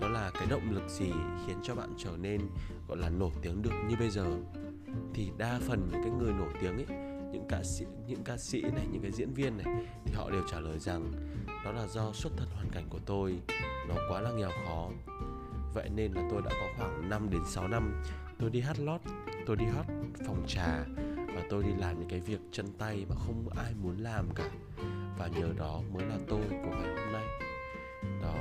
đó 0.00 0.08
là 0.08 0.30
cái 0.34 0.46
động 0.50 0.70
lực 0.70 0.88
gì 0.88 1.12
khiến 1.46 1.56
cho 1.62 1.74
bạn 1.74 1.94
trở 1.98 2.16
nên, 2.20 2.40
gọi 2.88 2.98
là, 2.98 3.10
nổi 3.10 3.30
tiếng 3.42 3.62
được 3.62 3.72
như 3.88 3.96
bây 3.98 4.10
giờ? 4.10 4.26
Thì 5.14 5.30
đa 5.38 5.60
phần 5.68 5.88
những 5.92 6.02
cái 6.02 6.10
người 6.10 6.32
nổi 6.32 6.52
tiếng 6.60 6.76
ấy, 6.76 6.86
những 7.32 7.44
ca 7.48 7.62
sĩ, 7.62 7.84
những 8.06 8.24
ca 8.24 8.36
sĩ 8.36 8.62
này, 8.62 8.86
những 8.92 9.02
cái 9.02 9.12
diễn 9.12 9.34
viên 9.34 9.56
này, 9.56 9.66
thì 10.06 10.14
họ 10.14 10.30
đều 10.30 10.42
trả 10.50 10.60
lời 10.60 10.78
rằng, 10.78 11.12
đó 11.64 11.72
là 11.72 11.86
do 11.86 12.12
xuất 12.12 12.32
thân 12.36 12.48
hoàn 12.54 12.70
cảnh 12.70 12.84
của 12.90 13.00
tôi, 13.06 13.34
nó 13.88 13.94
quá 14.08 14.20
là 14.20 14.30
nghèo 14.32 14.50
khó 14.66 14.90
vậy 15.74 15.88
nên 15.94 16.12
là 16.12 16.22
tôi 16.30 16.42
đã 16.42 16.50
có 16.50 16.66
khoảng 16.76 17.08
5 17.10 17.30
đến 17.30 17.42
6 17.46 17.68
năm, 17.68 18.02
tôi 18.38 18.50
đi 18.50 18.60
hát 18.60 18.78
lót, 18.78 19.00
tôi 19.46 19.56
đi 19.56 19.64
hát 19.64 19.86
phòng 20.26 20.44
trà 20.46 20.84
và 21.34 21.42
tôi 21.50 21.62
đi 21.62 21.70
làm 21.78 22.00
những 22.00 22.08
cái 22.08 22.20
việc 22.20 22.40
chân 22.52 22.66
tay 22.78 23.06
mà 23.08 23.14
không 23.26 23.48
ai 23.56 23.74
muốn 23.82 23.96
làm 23.98 24.28
cả. 24.34 24.50
Và 25.18 25.26
nhờ 25.26 25.48
đó 25.58 25.80
mới 25.92 26.04
là 26.04 26.18
tôi 26.28 26.40
của 26.50 26.70
ngày 26.70 26.96
hôm 26.96 27.12
nay. 27.12 27.26
Đó, 28.22 28.34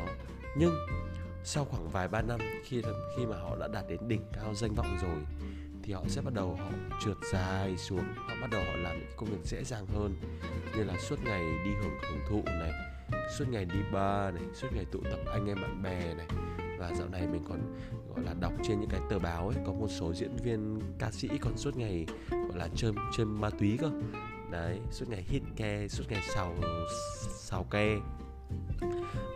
nhưng 0.57 0.73
sau 1.43 1.65
khoảng 1.65 1.89
vài 1.89 2.07
ba 2.07 2.21
năm, 2.21 2.39
khi 2.63 2.81
khi 3.17 3.25
mà 3.25 3.37
họ 3.37 3.57
đã 3.59 3.67
đạt 3.67 3.85
đến 3.89 3.99
đỉnh 4.07 4.21
cao 4.33 4.53
danh 4.55 4.73
vọng 4.73 4.97
rồi, 5.01 5.47
thì 5.83 5.93
họ 5.93 6.03
sẽ 6.07 6.21
bắt 6.21 6.33
đầu 6.33 6.55
họ 6.55 6.69
trượt 7.05 7.17
dài 7.31 7.77
xuống, 7.77 8.03
họ 8.15 8.33
bắt 8.41 8.49
đầu 8.51 8.63
họ 8.63 8.73
làm 8.73 8.99
những 8.99 9.11
công 9.17 9.29
việc 9.29 9.43
dễ 9.43 9.63
dàng 9.63 9.85
hơn. 9.85 10.15
Như 10.77 10.83
là 10.83 10.97
suốt 10.97 11.23
ngày 11.23 11.43
đi 11.65 11.71
hưởng 11.81 11.97
hưởng 12.01 12.19
thụ 12.29 12.43
này, 12.45 12.71
suốt 13.37 13.45
ngày 13.49 13.65
đi 13.65 13.79
bar 13.91 14.33
này, 14.33 14.43
suốt 14.53 14.67
ngày 14.73 14.85
tụ 14.91 14.99
tập 15.03 15.19
anh 15.31 15.47
em 15.47 15.61
bạn 15.61 15.83
bè 15.83 16.13
này 16.13 16.27
và 16.81 16.93
dạo 16.95 17.09
này 17.09 17.27
mình 17.27 17.43
còn, 17.49 17.59
gọi 18.15 18.25
là, 18.25 18.33
đọc 18.33 18.53
trên 18.63 18.79
những 18.79 18.89
cái 18.89 19.01
tờ 19.09 19.19
báo 19.19 19.47
ấy, 19.47 19.57
có 19.65 19.73
một 19.73 19.87
số 19.87 20.13
diễn 20.13 20.35
viên 20.43 20.79
ca 20.99 21.11
sĩ 21.11 21.27
còn 21.41 21.57
suốt 21.57 21.77
ngày, 21.77 22.05
gọi 22.29 22.57
là 22.57 22.67
chơm 22.75 22.95
chơm 23.17 23.41
ma 23.41 23.49
túy 23.49 23.77
cơ. 23.81 23.91
Đấy, 24.51 24.79
suốt 24.91 25.09
ngày 25.09 25.23
hít 25.27 25.41
ke, 25.55 25.87
suốt 25.87 26.03
ngày 26.09 26.21
xào 26.35 26.55
xào 27.37 27.63
ke. 27.63 27.99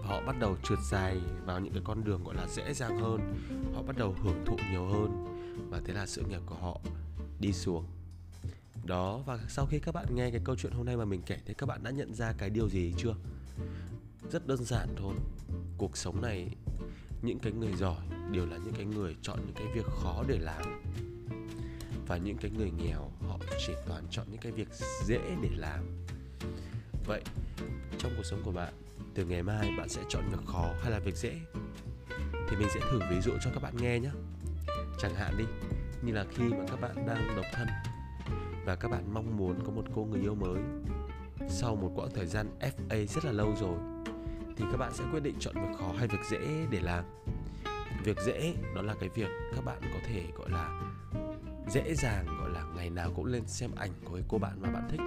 Và 0.02 0.08
họ 0.08 0.22
bắt 0.28 0.36
đầu 0.40 0.58
trượt 0.64 0.80
dài 0.92 1.18
vào 1.46 1.60
những 1.60 1.74
cái 1.74 1.82
con 1.86 2.04
đường, 2.04 2.24
gọi 2.24 2.36
là, 2.36 2.48
dễ 2.48 2.74
dàng 2.74 3.00
hơn. 3.00 3.34
Họ 3.76 3.82
bắt 3.82 3.98
đầu 3.98 4.16
hưởng 4.24 4.46
thụ 4.46 4.58
nhiều 4.72 4.86
hơn. 4.86 5.26
Và 5.70 5.82
thế 5.86 5.94
là 5.94 6.06
sự 6.06 6.24
nghiệp 6.30 6.42
của 6.46 6.56
họ 6.56 6.80
đi 7.40 7.54
xuống. 7.54 7.86
Đó, 8.86 9.20
và 9.26 9.40
sau 9.50 9.66
khi 9.66 9.80
các 9.80 9.96
bạn 9.96 10.06
nghe 10.16 10.32
cái 10.32 10.42
câu 10.44 10.56
chuyện 10.56 10.74
hôm 10.74 10.86
nay 10.86 10.98
mà 10.98 11.06
mình 11.06 11.22
kể, 11.26 11.38
thì 11.46 11.54
các 11.54 11.66
bạn 11.66 11.84
đã 11.84 11.92
nhận 11.92 12.14
ra 12.14 12.34
cái 12.38 12.50
điều 12.50 12.70
gì 12.70 12.94
chưa? 12.98 13.16
Rất 14.32 14.48
đơn 14.48 14.64
giản 14.64 14.88
thôi. 14.98 15.14
Cuộc 15.78 15.98
sống 15.98 16.22
này 16.22 16.56
những 17.26 17.40
cái 17.40 17.54
người 17.54 17.74
giỏi 17.74 18.06
đều 18.32 18.46
là 18.46 18.58
những 18.58 18.74
cái 18.74 18.86
người 18.86 19.16
chọn 19.22 19.40
những 19.46 19.56
cái 19.56 19.68
việc 19.74 19.86
khó 19.86 20.24
để 20.28 20.38
làm. 20.40 20.82
Và 22.08 22.18
những 22.18 22.38
cái 22.38 22.52
người 22.52 22.72
nghèo, 22.72 23.12
họ 23.28 23.40
chỉ 23.68 23.74
toàn 23.88 24.04
chọn 24.10 24.26
những 24.32 24.42
cái 24.42 24.52
việc 24.52 24.68
dễ 25.06 25.20
để 25.42 25.50
làm. 25.56 26.06
Vậy, 27.06 27.22
trong 27.98 28.12
cuộc 28.18 28.24
sống 28.24 28.42
của 28.46 28.52
bạn, 28.52 28.74
từ 29.14 29.26
ngày 29.26 29.44
mai 29.44 29.72
bạn 29.78 29.90
sẽ 29.90 30.02
chọn 30.10 30.24
việc 30.32 30.46
khó 30.46 30.74
hay 30.82 30.92
là 30.92 31.00
việc 31.00 31.16
dễ? 31.16 31.40
Thì 32.50 32.56
mình 32.58 32.68
sẽ 32.74 32.80
thử 32.92 33.00
ví 33.10 33.22
dụ 33.22 33.32
cho 33.44 33.50
các 33.54 33.64
bạn 33.64 33.78
nghe 33.78 34.00
nhé. 34.00 34.12
Chẳng 35.00 35.16
hạn 35.16 35.38
đi, 35.38 35.46
như 36.02 36.14
là 36.14 36.26
khi 36.32 36.44
mà 36.44 36.66
các 36.68 36.82
bạn 36.82 37.08
đang 37.08 37.36
độc 37.36 37.46
thân 37.54 37.68
và 38.66 38.76
các 38.76 38.92
bạn 38.92 39.14
mong 39.14 39.38
muốn 39.38 39.60
có 39.66 39.72
một 39.72 39.84
cô 39.96 40.06
người 40.06 40.22
yêu 40.22 40.36
mới, 40.36 40.62
sau 41.50 41.76
một 41.76 41.92
quãng 41.96 42.10
thời 42.16 42.26
gian 42.26 42.48
FA 42.60 43.06
rất 43.06 43.26
là 43.26 43.32
lâu 43.32 43.56
rồi 43.60 43.95
thì 44.56 44.66
các 44.72 44.78
bạn 44.78 44.94
sẽ 44.94 45.04
quyết 45.12 45.24
định 45.24 45.36
chọn 45.40 45.56
việc 45.56 45.78
khó 45.80 45.94
hay 45.98 46.08
việc 46.08 46.20
dễ 46.32 46.68
để 46.70 46.80
làm. 46.80 47.04
Việc 48.04 48.18
dễ 48.26 48.56
đó 48.76 48.82
là 48.82 48.96
cái 49.00 49.10
việc 49.10 49.30
các 49.56 49.66
bạn 49.66 49.82
có 49.82 50.00
thể 50.08 50.24
gọi 50.38 50.50
là 50.50 50.82
dễ 51.68 51.96
dàng 51.96 52.26
gọi 52.40 52.50
là 52.50 52.64
ngày 52.76 52.90
nào 52.90 53.12
cũng 53.16 53.26
lên 53.26 53.48
xem 53.48 53.72
ảnh 53.76 53.92
của 54.06 54.14
cái 54.14 54.24
cô 54.28 54.38
bạn 54.38 54.62
mà 54.62 54.70
bạn 54.70 54.88
thích. 54.90 55.02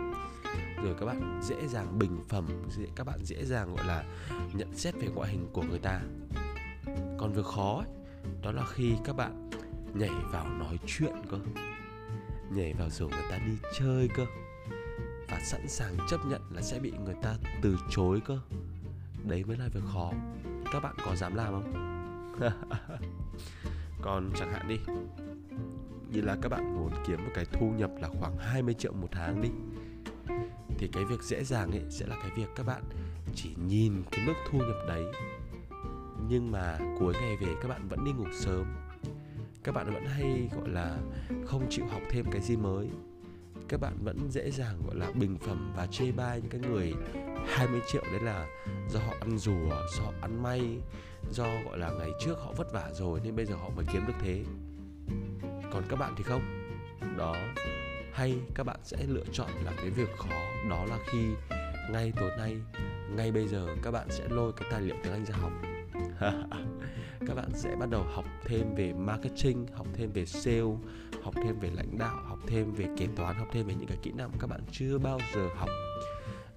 Rồi 0.84 0.94
các 1.00 1.06
bạn 1.06 1.40
dễ 1.42 1.68
dàng 1.68 1.98
bình 1.98 2.24
phẩm 2.28 2.46
các 2.96 3.04
bạn 3.06 3.18
dễ 3.24 3.44
dàng 3.44 3.74
gọi 3.76 3.86
là 3.86 4.04
nhận 4.52 4.76
xét 4.76 4.94
về 4.94 5.08
ngoại 5.14 5.30
hình 5.30 5.48
của 5.52 5.62
người 5.62 5.78
ta. 5.78 6.00
Còn 7.18 7.32
việc 7.32 7.44
khó 7.44 7.76
ấy, 7.76 7.88
đó 8.42 8.52
là 8.52 8.64
khi 8.66 8.94
các 9.04 9.16
bạn 9.16 9.50
nhảy 9.94 10.10
vào 10.32 10.48
nói 10.48 10.78
chuyện 10.86 11.12
cơ 11.30 11.38
nhảy 12.50 12.74
vào 12.74 12.90
rủ 12.90 13.08
người 13.08 13.30
ta 13.30 13.38
đi 13.38 13.52
chơi 13.78 14.08
cơ 14.16 14.26
và 15.28 15.40
sẵn 15.44 15.68
sàng 15.68 15.96
chấp 16.08 16.26
nhận 16.26 16.42
là 16.50 16.62
sẽ 16.62 16.78
bị 16.78 16.92
người 17.04 17.14
ta 17.22 17.36
từ 17.62 17.76
chối 17.90 18.20
cơ 18.26 18.38
đấy 19.28 19.44
mới 19.44 19.56
là 19.56 19.68
việc 19.68 19.80
khó. 19.92 20.12
Các 20.72 20.80
bạn 20.82 20.94
có 21.04 21.16
dám 21.16 21.34
làm 21.34 21.52
không? 21.52 21.72
Còn 24.02 24.30
chẳng 24.36 24.52
hạn 24.52 24.68
đi, 24.68 24.78
như 26.10 26.20
là 26.20 26.36
các 26.42 26.48
bạn 26.48 26.76
muốn 26.76 26.92
kiếm 27.06 27.24
một 27.24 27.30
cái 27.34 27.44
thu 27.44 27.70
nhập 27.70 27.90
là 28.00 28.08
khoảng 28.20 28.36
20 28.38 28.74
triệu 28.74 28.92
một 28.92 29.08
tháng 29.10 29.42
đi, 29.42 29.48
thì 30.78 30.88
cái 30.92 31.04
việc 31.04 31.22
dễ 31.22 31.44
dàng 31.44 31.70
ấy 31.70 31.82
sẽ 31.90 32.06
là 32.06 32.16
cái 32.22 32.30
việc 32.36 32.48
các 32.56 32.66
bạn 32.66 32.82
chỉ 33.34 33.54
nhìn 33.68 34.02
cái 34.10 34.26
mức 34.26 34.34
thu 34.50 34.58
nhập 34.58 34.76
đấy, 34.88 35.04
nhưng 36.28 36.50
mà 36.50 36.78
cuối 36.98 37.14
ngày 37.20 37.36
về 37.36 37.54
các 37.62 37.68
bạn 37.68 37.88
vẫn 37.88 38.04
đi 38.04 38.12
ngủ 38.12 38.26
sớm. 38.32 38.66
Các 39.64 39.74
bạn 39.74 39.94
vẫn 39.94 40.06
hay, 40.06 40.50
gọi 40.56 40.68
là, 40.68 40.98
không 41.46 41.66
chịu 41.70 41.86
học 41.86 42.02
thêm 42.10 42.24
cái 42.30 42.40
gì 42.40 42.56
mới 42.56 42.88
các 43.68 43.80
bạn 43.80 43.96
vẫn 44.04 44.30
dễ 44.30 44.50
dàng 44.50 44.82
gọi 44.86 44.96
là 44.96 45.10
bình 45.14 45.38
phẩm 45.38 45.72
và 45.76 45.86
chê 45.86 46.12
bai 46.12 46.40
những 46.40 46.50
cái 46.50 46.60
người 46.60 46.92
20 47.46 47.80
triệu 47.92 48.02
đấy 48.12 48.20
là 48.20 48.46
do 48.90 49.00
họ 49.00 49.14
ăn 49.20 49.38
rùa, 49.38 49.68
do 49.96 50.02
họ 50.04 50.12
ăn 50.20 50.42
may, 50.42 50.78
do 51.30 51.46
gọi 51.64 51.78
là 51.78 51.90
ngày 51.90 52.10
trước 52.20 52.38
họ 52.38 52.52
vất 52.56 52.72
vả 52.72 52.90
rồi 52.92 53.20
nên 53.24 53.36
bây 53.36 53.46
giờ 53.46 53.54
họ 53.54 53.68
mới 53.76 53.84
kiếm 53.92 54.06
được 54.06 54.14
thế. 54.20 54.44
Còn 55.72 55.82
các 55.88 55.96
bạn 55.96 56.14
thì 56.16 56.24
không. 56.24 56.42
Đó. 57.16 57.36
Hay 58.12 58.38
các 58.54 58.64
bạn 58.64 58.80
sẽ 58.82 58.96
lựa 59.06 59.24
chọn 59.32 59.50
là 59.64 59.72
cái 59.76 59.90
việc 59.90 60.08
khó 60.18 60.68
đó 60.70 60.84
là 60.84 60.98
khi 61.06 61.18
ngay 61.90 62.12
tối 62.20 62.30
nay, 62.38 62.56
ngay 63.16 63.32
bây 63.32 63.48
giờ 63.48 63.66
các 63.82 63.90
bạn 63.90 64.06
sẽ 64.10 64.28
lôi 64.28 64.52
cái 64.52 64.68
tài 64.70 64.80
liệu 64.80 64.96
tiếng 65.02 65.12
Anh 65.12 65.24
ra 65.24 65.34
học. 65.40 65.52
các 67.26 67.34
bạn 67.34 67.50
sẽ 67.54 67.76
bắt 67.80 67.90
đầu 67.90 68.02
học 68.02 68.24
thêm 68.44 68.74
về 68.74 68.92
marketing, 68.92 69.66
học 69.74 69.86
thêm 69.94 70.12
về 70.12 70.26
sale, 70.26 70.76
học 71.22 71.34
thêm 71.44 71.58
về 71.60 71.70
lãnh 71.70 71.98
đạo, 71.98 72.16
học 72.24 72.38
thêm 72.46 72.72
về 72.72 72.86
kế 72.96 73.06
toán, 73.16 73.36
học 73.36 73.48
thêm 73.52 73.66
về 73.66 73.74
những 73.74 73.88
cái 73.88 73.98
kỹ 74.02 74.12
năng 74.12 74.30
các 74.40 74.46
bạn 74.46 74.60
chưa 74.72 74.98
bao 74.98 75.20
giờ 75.34 75.48
học. 75.56 75.68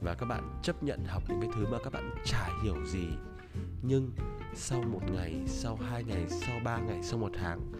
Và 0.01 0.13
các 0.13 0.25
bạn 0.25 0.59
chấp 0.63 0.83
nhận 0.83 1.05
học 1.05 1.23
những 1.29 1.41
cái 1.41 1.49
thứ 1.55 1.65
mà 1.71 1.77
các 1.83 1.93
bạn 1.93 2.15
chả 2.25 2.49
hiểu 2.63 2.85
gì. 2.85 3.07
Nhưng 3.81 4.11
sau 4.55 4.81
một 4.81 5.01
ngày 5.13 5.33
sau 5.47 5.75
hai 5.75 6.03
ngày 6.03 6.25
sau 6.29 6.59
ba 6.63 6.77
ngày 6.77 7.03
sau 7.03 7.19
một 7.19 7.31
tháng 7.33 7.71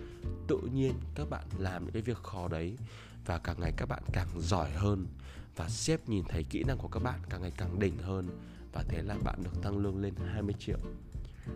tự 0.47 0.59
nhiên 0.73 0.93
các 1.15 1.29
bạn 1.29 1.43
làm 1.57 1.83
những 1.83 1.93
cái 1.93 2.01
việc 2.01 2.17
khó 2.17 2.47
đấy 2.47 2.77
và 3.25 3.38
càng 3.38 3.55
ngày 3.59 3.73
các 3.77 3.85
bạn 3.89 4.03
càng 4.13 4.27
giỏi 4.39 4.71
hơn 4.71 5.07
và 5.55 5.69
sếp 5.69 6.09
nhìn 6.09 6.23
thấy 6.29 6.43
kỹ 6.43 6.63
năng 6.63 6.77
của 6.77 6.88
các 6.88 7.03
bạn 7.03 7.19
càng 7.29 7.41
ngày 7.41 7.51
càng 7.57 7.79
đỉnh 7.79 7.97
hơn. 7.97 8.27
Và 8.73 8.83
thế 8.88 9.01
là 9.01 9.15
bạn 9.23 9.43
được 9.43 9.61
tăng 9.61 9.77
lương 9.77 10.01
lên 10.01 10.13
20 10.33 10.55
triệu 10.59 10.77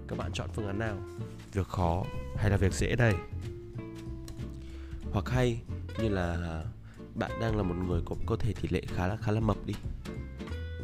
các 0.08 0.18
bạn 0.18 0.32
chọn 0.34 0.50
phương 0.54 0.68
án 0.68 0.80
nào? 0.80 0.98
Việc 1.54 1.68
khó 1.68 2.04
hay 2.36 2.50
là 2.50 2.58
việc 2.58 2.74
dễ 2.74 2.96
đây? 2.96 3.14
Hoặc 5.12 5.30
hay 5.30 5.62
như 6.00 6.10
là 6.10 6.64
bạn 7.16 7.32
đang 7.42 7.58
là 7.58 7.64
một 7.64 7.76
người 7.88 8.02
có 8.06 8.16
cơ 8.28 8.36
thể 8.36 8.54
tỷ 8.62 8.70
lệ 8.70 8.82
khá 8.88 9.08
là 9.08 9.18
khá 9.18 9.32
là 9.32 9.40
mập 9.40 9.58
đi. 9.66 9.74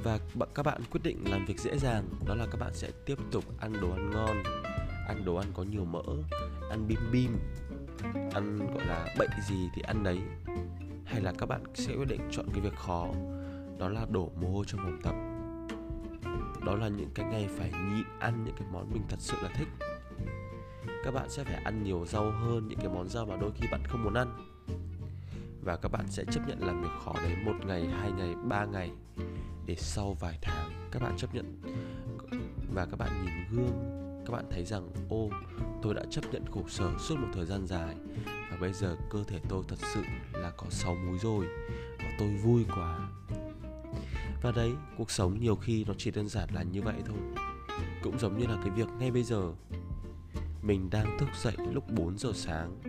Và 0.04 0.20
các 0.56 0.64
bạn 0.64 0.82
quyết 0.92 1.04
định 1.04 1.32
làm 1.32 1.46
việc 1.46 1.60
dễ 1.60 1.78
dàng 1.78 2.04
đó 2.26 2.36
là 2.36 2.48
các 2.52 2.60
bạn 2.60 2.74
sẽ 2.74 2.92
tiếp 3.06 3.18
tục 3.32 3.44
ăn 3.60 3.74
đồ 3.82 3.92
ăn 3.92 4.10
ngon. 4.10 4.44
Ăn 5.08 5.26
đồ 5.26 5.36
ăn 5.36 5.48
có 5.54 5.64
nhiều 5.64 5.86
mỡ 5.86 6.04
ăn 6.70 6.88
bim 6.88 7.00
bim 7.12 7.38
ăn 8.34 8.58
gọi 8.74 8.86
là 8.86 9.16
bệnh 9.18 9.30
gì 9.50 9.70
thì 9.76 9.82
ăn 9.82 10.04
đấy. 10.04 10.20
Hay 11.06 11.22
là 11.22 11.34
các 11.38 11.46
bạn 11.46 11.64
sẽ 11.74 11.96
quyết 11.96 12.08
định 12.08 12.22
chọn 12.32 12.46
cái 12.54 12.62
việc 12.62 12.76
khó 12.76 13.08
đó 13.78 13.90
là 13.90 14.06
đổ 14.10 14.32
mồ 14.42 14.50
hôi 14.50 14.66
trong 14.68 14.82
phòng 14.84 15.00
tập 15.04 15.16
đó 16.66 16.76
là 16.76 16.88
những 16.88 17.10
cái 17.14 17.26
ngày 17.26 17.48
phải 17.58 17.72
nhịn 17.72 18.06
ăn 18.20 18.44
những 18.46 18.56
cái 18.60 18.68
món 18.72 18.94
mình 18.94 19.04
thật 19.10 19.20
sự 19.20 19.38
là 19.44 19.50
thích. 19.54 19.68
Các 21.04 21.14
bạn 21.14 21.30
sẽ 21.30 21.44
phải 21.44 21.64
ăn 21.64 21.84
nhiều 21.84 22.06
rau 22.06 22.32
hơn 22.32 22.68
những 22.68 22.80
cái 22.80 22.90
món 22.90 23.10
rau 23.10 23.26
mà 23.26 23.36
đôi 23.38 23.52
khi 23.56 23.68
bạn 23.72 23.82
không 23.88 24.04
muốn 24.04 24.14
ăn. 24.14 24.48
Và 25.62 25.78
các 25.78 25.92
bạn 25.92 26.08
sẽ 26.08 26.26
chấp 26.32 26.48
nhận 26.48 26.60
làm 26.60 26.82
việc 26.82 26.90
khó 27.06 27.14
đấy 27.14 27.36
một 27.46 27.66
ngày, 27.66 27.88
hai 27.88 28.12
ngày, 28.12 28.36
ba 28.50 28.66
ngày 28.66 28.92
để 29.66 29.76
sau 29.76 30.18
vài 30.20 30.38
tháng 30.42 30.72
các 30.92 31.02
bạn 31.02 31.18
chấp 31.18 31.36
nhận. 31.36 31.62
Và 32.74 32.86
các 32.86 33.00
bạn 33.00 33.26
nhìn 33.26 33.34
gương, 33.52 34.02
các 34.26 34.34
bạn 34.34 34.46
thấy 34.52 34.66
rằng, 34.66 34.90
ô, 35.10 35.30
tôi 35.82 35.94
đã 35.94 36.04
chấp 36.10 36.22
nhận 36.32 36.46
khổ 36.52 36.64
sở 36.68 36.92
suốt 37.00 37.16
một 37.20 37.28
thời 37.34 37.46
gian 37.46 37.68
dài 37.68 37.96
và 38.52 38.58
bây 38.62 38.74
giờ 38.74 38.96
cơ 39.10 39.24
thể 39.28 39.40
tôi 39.50 39.64
thật 39.68 39.80
sự 39.94 40.02
là 40.34 40.52
có 40.58 40.66
sáu 40.70 40.96
múi 40.96 41.20
rồi 41.20 41.46
và 41.98 42.16
tôi 42.20 42.30
vui 42.44 42.66
quá 42.76 43.11
và 44.42 44.52
đấy, 44.52 44.72
cuộc 44.98 45.12
sống 45.12 45.40
nhiều 45.40 45.56
khi 45.56 45.86
nó 45.88 45.94
chỉ 45.98 46.12
đơn 46.12 46.30
giản 46.30 46.50
là 46.54 46.64
như 46.64 46.82
vậy 46.82 46.96
thôi. 47.06 47.18
Cũng 48.04 48.20
giống 48.20 48.38
như 48.38 48.48
là 48.48 48.58
cái 48.64 48.70
việc 48.70 48.88
ngay 49.00 49.12
bây 49.12 49.24
giờ, 49.24 49.52
mình 50.62 50.90
đang 50.90 51.18
thức 51.20 51.30
dậy 51.42 51.54
lúc 51.72 51.90
4 51.90 52.18
giờ 52.18 52.32
sáng 52.36 52.80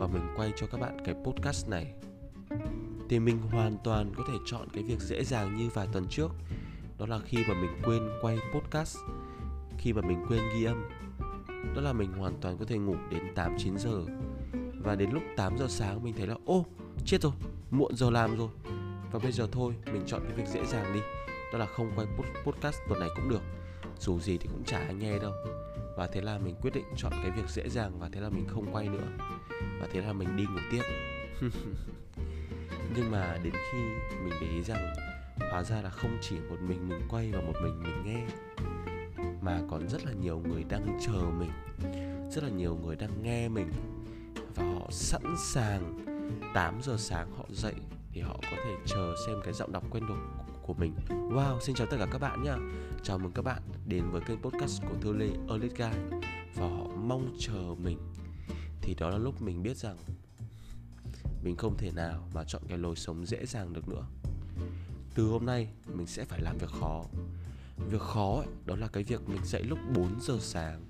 và 0.00 0.06
mình 0.06 0.22
quay 0.36 0.52
cho 0.56 0.66
các 0.66 0.80
bạn 0.80 0.96
cái 1.04 1.14
podcast 1.24 1.68
này, 1.68 1.94
thì 3.08 3.18
mình 3.18 3.38
hoàn 3.38 3.76
toàn 3.84 4.12
có 4.16 4.24
thể 4.28 4.34
chọn 4.46 4.68
cái 4.72 4.82
việc 4.82 5.00
dễ 5.00 5.24
dàng 5.24 5.56
như 5.56 5.68
vài 5.74 5.88
tuần 5.92 6.06
trước. 6.10 6.32
Đó 6.98 7.06
là 7.06 7.18
khi 7.18 7.38
mà 7.48 7.54
mình 7.54 7.70
quên 7.84 8.02
quay 8.22 8.38
podcast, 8.54 8.98
khi 9.78 9.92
mà 9.92 10.02
mình 10.02 10.24
quên 10.28 10.40
ghi 10.54 10.64
âm. 10.64 10.84
Đó 11.74 11.80
là 11.80 11.92
mình 11.92 12.12
hoàn 12.12 12.34
toàn 12.40 12.58
có 12.58 12.64
thể 12.64 12.78
ngủ 12.78 12.96
đến 13.10 13.22
8 13.34 13.56
9 13.58 13.78
giờ. 13.78 14.04
Và 14.84 14.94
đến 14.94 15.10
lúc 15.10 15.22
8 15.36 15.58
giờ 15.58 15.66
sáng 15.68 16.04
mình 16.04 16.14
thấy 16.16 16.26
là, 16.26 16.36
ô, 16.44 16.66
chết 17.04 17.22
rồi, 17.22 17.32
muộn 17.70 17.96
giờ 17.96 18.10
làm 18.10 18.36
rồi 18.36 18.48
và 19.14 19.20
bây 19.22 19.32
giờ 19.32 19.48
thôi, 19.52 19.74
mình 19.92 20.02
chọn 20.06 20.20
cái 20.24 20.36
việc 20.36 20.46
dễ 20.46 20.66
dàng 20.66 20.94
đi. 20.94 21.00
Đó 21.52 21.58
là 21.58 21.66
không 21.66 21.92
quay 21.96 22.06
podcast 22.44 22.76
tuần 22.88 23.00
này 23.00 23.08
cũng 23.16 23.28
được. 23.28 23.42
Dù 23.98 24.20
gì 24.20 24.38
thì 24.38 24.48
cũng 24.52 24.64
chả 24.64 24.78
ai 24.78 24.94
nghe 24.94 25.18
đâu. 25.18 25.32
Và 25.96 26.06
thế 26.06 26.20
là 26.20 26.38
mình 26.38 26.54
quyết 26.62 26.74
định 26.74 26.84
chọn 26.96 27.12
cái 27.22 27.30
việc 27.30 27.48
dễ 27.48 27.68
dàng 27.68 27.98
và 27.98 28.08
thế 28.12 28.20
là 28.20 28.28
mình 28.28 28.46
không 28.48 28.72
quay 28.72 28.88
nữa. 28.88 29.06
Và 29.80 29.88
thế 29.92 30.00
là 30.00 30.12
mình 30.12 30.36
đi 30.36 30.44
ngủ 30.44 30.60
tiếp. 30.70 30.82
Nhưng 32.96 33.10
mà 33.10 33.38
đến 33.42 33.52
khi 33.52 33.78
mình 34.24 34.32
để 34.40 34.46
ý 34.46 34.62
rằng, 34.62 34.94
hóa 35.50 35.62
ra 35.62 35.82
là 35.82 35.90
không 35.90 36.18
chỉ 36.20 36.36
một 36.48 36.56
mình 36.60 36.88
mình 36.88 37.00
quay 37.10 37.30
và 37.32 37.40
một 37.40 37.54
mình 37.62 37.82
mình 37.82 38.02
nghe, 38.04 38.26
mà 39.40 39.60
còn 39.70 39.88
rất 39.88 40.06
là 40.06 40.12
nhiều 40.12 40.38
người 40.38 40.64
đang 40.68 40.98
chờ 41.06 41.20
mình. 41.38 41.50
Rất 42.30 42.44
là 42.44 42.50
nhiều 42.50 42.78
người 42.84 42.96
đang 42.96 43.22
nghe 43.22 43.48
mình. 43.48 43.72
Và 44.54 44.64
họ 44.64 44.86
sẵn 44.90 45.34
sàng 45.38 46.04
8 46.54 46.80
giờ 46.82 46.96
sáng 46.98 47.30
họ 47.36 47.44
dậy 47.50 47.74
thì 48.14 48.20
họ 48.20 48.40
có 48.50 48.56
thể 48.64 48.76
chờ 48.86 49.14
xem 49.26 49.36
cái 49.44 49.54
giọng 49.54 49.72
đọc 49.72 49.84
quen 49.90 50.04
thuộc 50.08 50.18
của 50.62 50.74
mình. 50.74 50.94
Wow, 51.08 51.60
xin 51.60 51.74
chào 51.74 51.86
tất 51.90 51.96
cả 51.98 52.06
các 52.12 52.18
bạn 52.18 52.42
nha. 52.42 52.56
Chào 53.02 53.18
mừng 53.18 53.32
các 53.32 53.42
bạn 53.42 53.62
đến 53.86 54.10
với 54.10 54.20
kênh 54.20 54.42
podcast 54.42 54.82
của 54.82 54.96
Thư 55.00 55.12
Lê 55.12 55.26
Elite 55.48 55.74
Guy. 55.76 56.18
Và 56.54 56.68
họ 56.68 56.86
mong 56.96 57.36
chờ 57.38 57.74
mình. 57.78 57.98
Thì 58.80 58.94
đó 58.94 59.10
là 59.10 59.18
lúc 59.18 59.42
mình 59.42 59.62
biết 59.62 59.76
rằng 59.76 59.96
mình 61.44 61.56
không 61.56 61.76
thể 61.78 61.90
nào 61.90 62.28
mà 62.34 62.44
chọn 62.44 62.62
cái 62.68 62.78
lối 62.78 62.96
sống 62.96 63.26
dễ 63.26 63.46
dàng 63.46 63.72
được 63.72 63.88
nữa. 63.88 64.06
Từ 65.14 65.26
hôm 65.26 65.46
nay 65.46 65.68
mình 65.94 66.06
sẽ 66.06 66.24
phải 66.24 66.40
làm 66.42 66.58
việc 66.58 66.70
khó. 66.80 67.04
Việc 67.90 68.00
khó 68.00 68.36
ấy, 68.36 68.46
đó 68.64 68.76
là 68.76 68.88
cái 68.88 69.02
việc 69.02 69.28
mình 69.28 69.44
dậy 69.44 69.62
lúc 69.62 69.78
4 69.94 70.20
giờ 70.20 70.38
sáng 70.40 70.84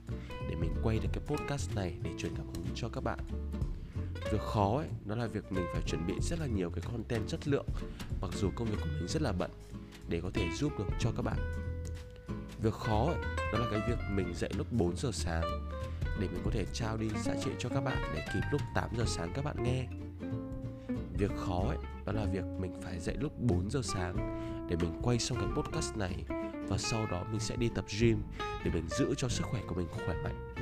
để 0.48 0.54
mình 0.60 0.74
quay 0.82 0.98
được 0.98 1.08
cái 1.12 1.24
podcast 1.26 1.74
này 1.74 1.94
để 2.02 2.10
truyền 2.18 2.36
cảm 2.36 2.46
hứng 2.46 2.66
cho 2.74 2.88
các 2.88 3.04
bạn 3.04 3.18
việc 4.32 4.40
khó 4.40 4.76
ấy 4.76 4.88
đó 5.04 5.14
là 5.14 5.26
việc 5.26 5.52
mình 5.52 5.64
phải 5.72 5.82
chuẩn 5.82 6.06
bị 6.06 6.14
rất 6.20 6.40
là 6.40 6.46
nhiều 6.46 6.70
cái 6.70 6.84
content 6.92 7.28
chất 7.28 7.48
lượng 7.48 7.66
mặc 8.20 8.30
dù 8.34 8.50
công 8.54 8.68
việc 8.68 8.76
của 8.80 8.88
mình 8.98 9.08
rất 9.08 9.22
là 9.22 9.32
bận 9.32 9.50
để 10.08 10.20
có 10.22 10.30
thể 10.34 10.48
giúp 10.54 10.72
được 10.78 10.84
cho 10.98 11.10
các 11.16 11.22
bạn. 11.22 11.38
Việc 12.62 12.74
khó 12.74 13.06
ấy, 13.06 13.16
đó 13.52 13.58
là 13.58 13.66
cái 13.70 13.80
việc 13.88 13.98
mình 14.10 14.34
dậy 14.34 14.50
lúc 14.56 14.72
4 14.72 14.96
giờ 14.96 15.10
sáng 15.12 15.42
để 16.20 16.28
mình 16.28 16.42
có 16.44 16.50
thể 16.50 16.64
trao 16.72 16.96
đi 16.96 17.08
giá 17.24 17.34
trị 17.44 17.50
cho 17.58 17.68
các 17.68 17.80
bạn 17.80 17.98
để 18.14 18.24
kịp 18.34 18.40
lúc 18.52 18.60
8 18.74 18.90
giờ 18.98 19.04
sáng 19.06 19.32
các 19.34 19.44
bạn 19.44 19.62
nghe. 19.62 19.86
Việc 21.18 21.30
khó 21.36 21.64
ấy, 21.68 21.78
đó 22.04 22.12
là 22.12 22.24
việc 22.24 22.44
mình 22.58 22.74
phải 22.82 23.00
dậy 23.00 23.16
lúc 23.20 23.40
4 23.40 23.70
giờ 23.70 23.80
sáng 23.82 24.16
để 24.70 24.76
mình 24.76 25.00
quay 25.02 25.18
xong 25.18 25.38
cái 25.38 25.48
podcast 25.56 25.96
này 25.96 26.24
và 26.68 26.78
sau 26.78 27.06
đó 27.06 27.24
mình 27.30 27.40
sẽ 27.40 27.56
đi 27.56 27.70
tập 27.74 27.84
gym 28.00 28.22
để 28.64 28.70
mình 28.74 28.88
giữ 28.88 29.14
cho 29.16 29.28
sức 29.28 29.44
khỏe 29.46 29.60
của 29.66 29.74
mình 29.74 29.86
khỏe 29.92 30.14
mạnh. 30.22 30.54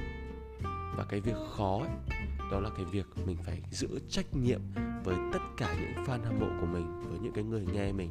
Và 0.96 1.04
cái 1.08 1.20
việc 1.20 1.36
khó 1.56 1.78
ấy, 1.78 2.16
đó 2.52 2.60
là 2.60 2.70
cái 2.76 2.84
việc 2.84 3.06
mình 3.26 3.36
phải 3.44 3.62
giữ 3.70 3.88
trách 4.08 4.34
nhiệm 4.34 4.60
với 5.04 5.16
tất 5.32 5.38
cả 5.56 5.76
những 5.80 6.04
fan 6.04 6.24
hâm 6.24 6.38
mộ 6.40 6.46
của 6.60 6.66
mình, 6.66 7.00
với 7.08 7.18
những 7.18 7.32
cái 7.32 7.44
người 7.44 7.66
nghe 7.72 7.92
mình. 7.92 8.10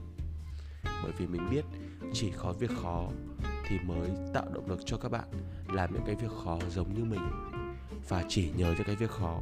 Bởi 0.84 1.12
vì 1.18 1.28
mình 1.28 1.50
biết 1.52 1.66
chỉ 2.14 2.32
có 2.38 2.54
việc 2.54 2.72
khó 2.84 3.10
thì 3.68 3.80
mới 3.80 4.10
tạo 4.34 4.46
động 4.54 4.70
lực 4.70 4.80
cho 4.86 4.98
các 4.98 5.12
bạn 5.12 5.28
làm 5.68 5.94
những 5.94 6.04
cái 6.06 6.16
việc 6.16 6.32
khó 6.44 6.60
giống 6.70 6.94
như 6.94 7.06
mình. 7.06 7.52
Và 8.10 8.24
chỉ 8.30 8.52
nhờ 8.58 8.76
cho 8.78 8.84
cái 8.84 8.96
việc 8.96 9.10
khó 9.10 9.42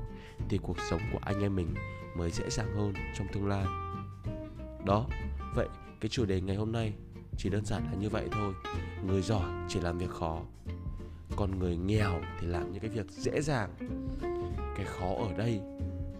thì 0.49 0.57
cuộc 0.57 0.77
sống 0.89 1.01
của 1.13 1.19
anh 1.21 1.41
em 1.41 1.55
mình 1.55 1.73
mới 2.15 2.31
dễ 2.31 2.49
dàng 2.49 2.75
hơn 2.75 2.93
trong 3.17 3.27
tương 3.33 3.47
lai. 3.47 3.65
Đó, 4.85 5.07
vậy 5.55 5.67
cái 5.99 6.09
chủ 6.09 6.25
đề 6.25 6.41
ngày 6.41 6.55
hôm 6.55 6.71
nay 6.71 6.93
chỉ 7.37 7.49
đơn 7.49 7.65
giản 7.65 7.83
là 7.91 7.97
như 7.99 8.09
vậy 8.09 8.27
thôi. 8.31 8.53
Người 9.05 9.21
giỏi 9.21 9.49
chỉ 9.67 9.79
làm 9.79 9.97
việc 9.97 10.09
khó, 10.09 10.41
còn 11.35 11.59
người 11.59 11.77
nghèo 11.77 12.21
thì 12.39 12.47
làm 12.47 12.71
những 12.71 12.81
cái 12.81 12.89
việc 12.89 13.11
dễ 13.11 13.41
dàng 13.41 13.69
cái 14.79 14.87
khó 14.87 15.15
ở 15.15 15.33
đây, 15.37 15.59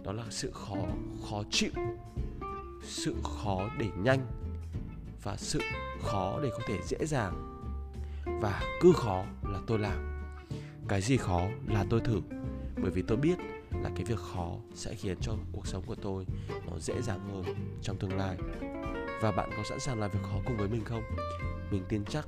đó 0.02 0.12
là 0.12 0.24
sự 0.30 0.50
khó 0.52 0.76
khó 1.30 1.42
chịu, 1.50 1.70
sự 2.82 3.16
khó 3.22 3.70
để 3.78 3.86
nhanh 3.96 4.26
và 5.22 5.36
sự 5.36 5.60
khó 6.02 6.40
để 6.42 6.50
có 6.52 6.58
thể 6.66 6.78
dễ 6.84 6.98
dàng. 7.06 7.62
Và 8.40 8.62
cứ 8.80 8.92
khó 8.96 9.24
là 9.42 9.58
tôi 9.66 9.78
làm. 9.78 10.22
Cái 10.88 11.00
gì 11.00 11.16
khó 11.16 11.42
là 11.66 11.84
tôi 11.90 12.00
thử. 12.00 12.20
Bởi 12.82 12.90
vì 12.90 13.02
tôi 13.02 13.16
biết 13.16 13.38
là 13.82 13.90
cái 13.96 14.04
việc 14.04 14.18
khó 14.18 14.52
sẽ 14.74 14.94
khiến 14.94 15.16
cho 15.20 15.32
cuộc 15.52 15.66
sống 15.66 15.82
của 15.86 15.94
tôi 15.94 16.26
nó 16.70 16.78
dễ 16.78 17.02
dàng 17.02 17.28
hơn 17.32 17.44
trong 17.82 17.96
tương 17.96 18.16
lai. 18.16 18.36
Và 19.22 19.32
bạn 19.32 19.50
có 19.56 19.62
sẵn 19.68 19.80
sàng 19.80 20.00
làm 20.00 20.10
việc 20.10 20.22
khó 20.22 20.38
cùng 20.46 20.56
với 20.56 20.68
mình 20.68 20.84
không? 20.84 21.02
Mình 21.70 21.84
tin 21.88 22.04
chắc 22.04 22.26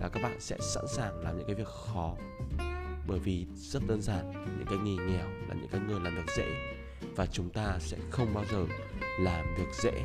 là 0.00 0.08
các 0.08 0.22
bạn 0.22 0.40
sẽ 0.40 0.56
sẵn 0.60 0.84
sàng 0.88 1.20
làm 1.20 1.38
những 1.38 1.46
cái 1.46 1.56
việc 1.56 1.68
khó 1.68 2.14
bởi 3.06 3.18
vì 3.18 3.46
rất 3.54 3.82
đơn 3.86 4.02
giản 4.02 4.32
những 4.58 4.66
cái 4.66 4.78
nghề 4.78 5.04
nghèo 5.04 5.28
là 5.48 5.54
những 5.54 5.68
cái 5.70 5.80
người 5.80 6.00
làm 6.00 6.14
việc 6.14 6.32
dễ. 6.36 6.48
Và 7.16 7.26
chúng 7.26 7.50
ta 7.50 7.78
sẽ 7.78 7.96
không 8.10 8.34
bao 8.34 8.44
giờ 8.52 8.66
làm 9.20 9.46
việc 9.58 9.68
dễ. 9.82 10.04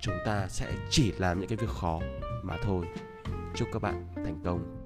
Chúng 0.00 0.14
ta 0.26 0.48
sẽ 0.48 0.72
chỉ 0.90 1.12
làm 1.18 1.40
những 1.40 1.48
cái 1.48 1.56
việc 1.56 1.70
khó 1.70 2.00
mà 2.42 2.56
thôi. 2.62 2.86
Chúc 3.54 3.68
các 3.72 3.82
bạn 3.82 4.06
thành 4.14 4.40
công. 4.44 4.84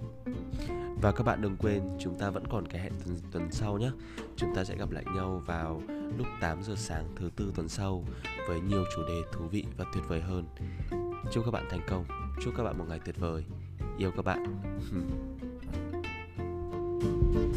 Và 1.03 1.13
các 1.13 1.25
bạn 1.25 1.43
đừng 1.43 1.57
quên 1.57 1.83
chúng 1.99 2.19
ta 2.19 2.31
vẫn 2.31 2.47
còn 2.47 2.69
cái 2.69 2.81
hẹn 2.81 2.93
tuần, 3.05 3.17
tuần 3.33 3.49
sau 3.53 3.79
nhé. 3.79 3.91
Chúng 4.37 4.55
ta 4.55 4.65
sẽ 4.65 4.77
gặp 4.77 4.91
lại 4.91 5.05
nhau 5.15 5.43
vào 5.47 5.83
lúc 6.17 6.27
8 6.41 6.63
giờ 6.63 6.75
sáng 6.77 7.05
thứ 7.17 7.31
tư 7.37 7.53
tuần 7.55 7.69
sau 7.69 8.05
Với 8.49 8.61
nhiều 8.61 8.85
chủ 8.97 9.03
đề 9.09 9.21
thú 9.33 9.45
vị 9.51 9.65
và 9.77 9.85
tuyệt 9.95 10.05
vời 10.09 10.21
hơn. 10.21 10.45
Chúc 11.33 11.45
các 11.45 11.51
bạn 11.51 11.65
thành 11.71 11.87
công. 11.89 12.05
Chúc 12.45 12.55
các 12.57 12.63
bạn 12.63 12.79
một 12.79 12.85
ngày 12.89 13.01
tuyệt 13.05 13.17
vời. 13.19 13.45
Yêu 13.99 14.11
các 14.17 14.25
bạn. 14.25 14.61
you 17.01 17.48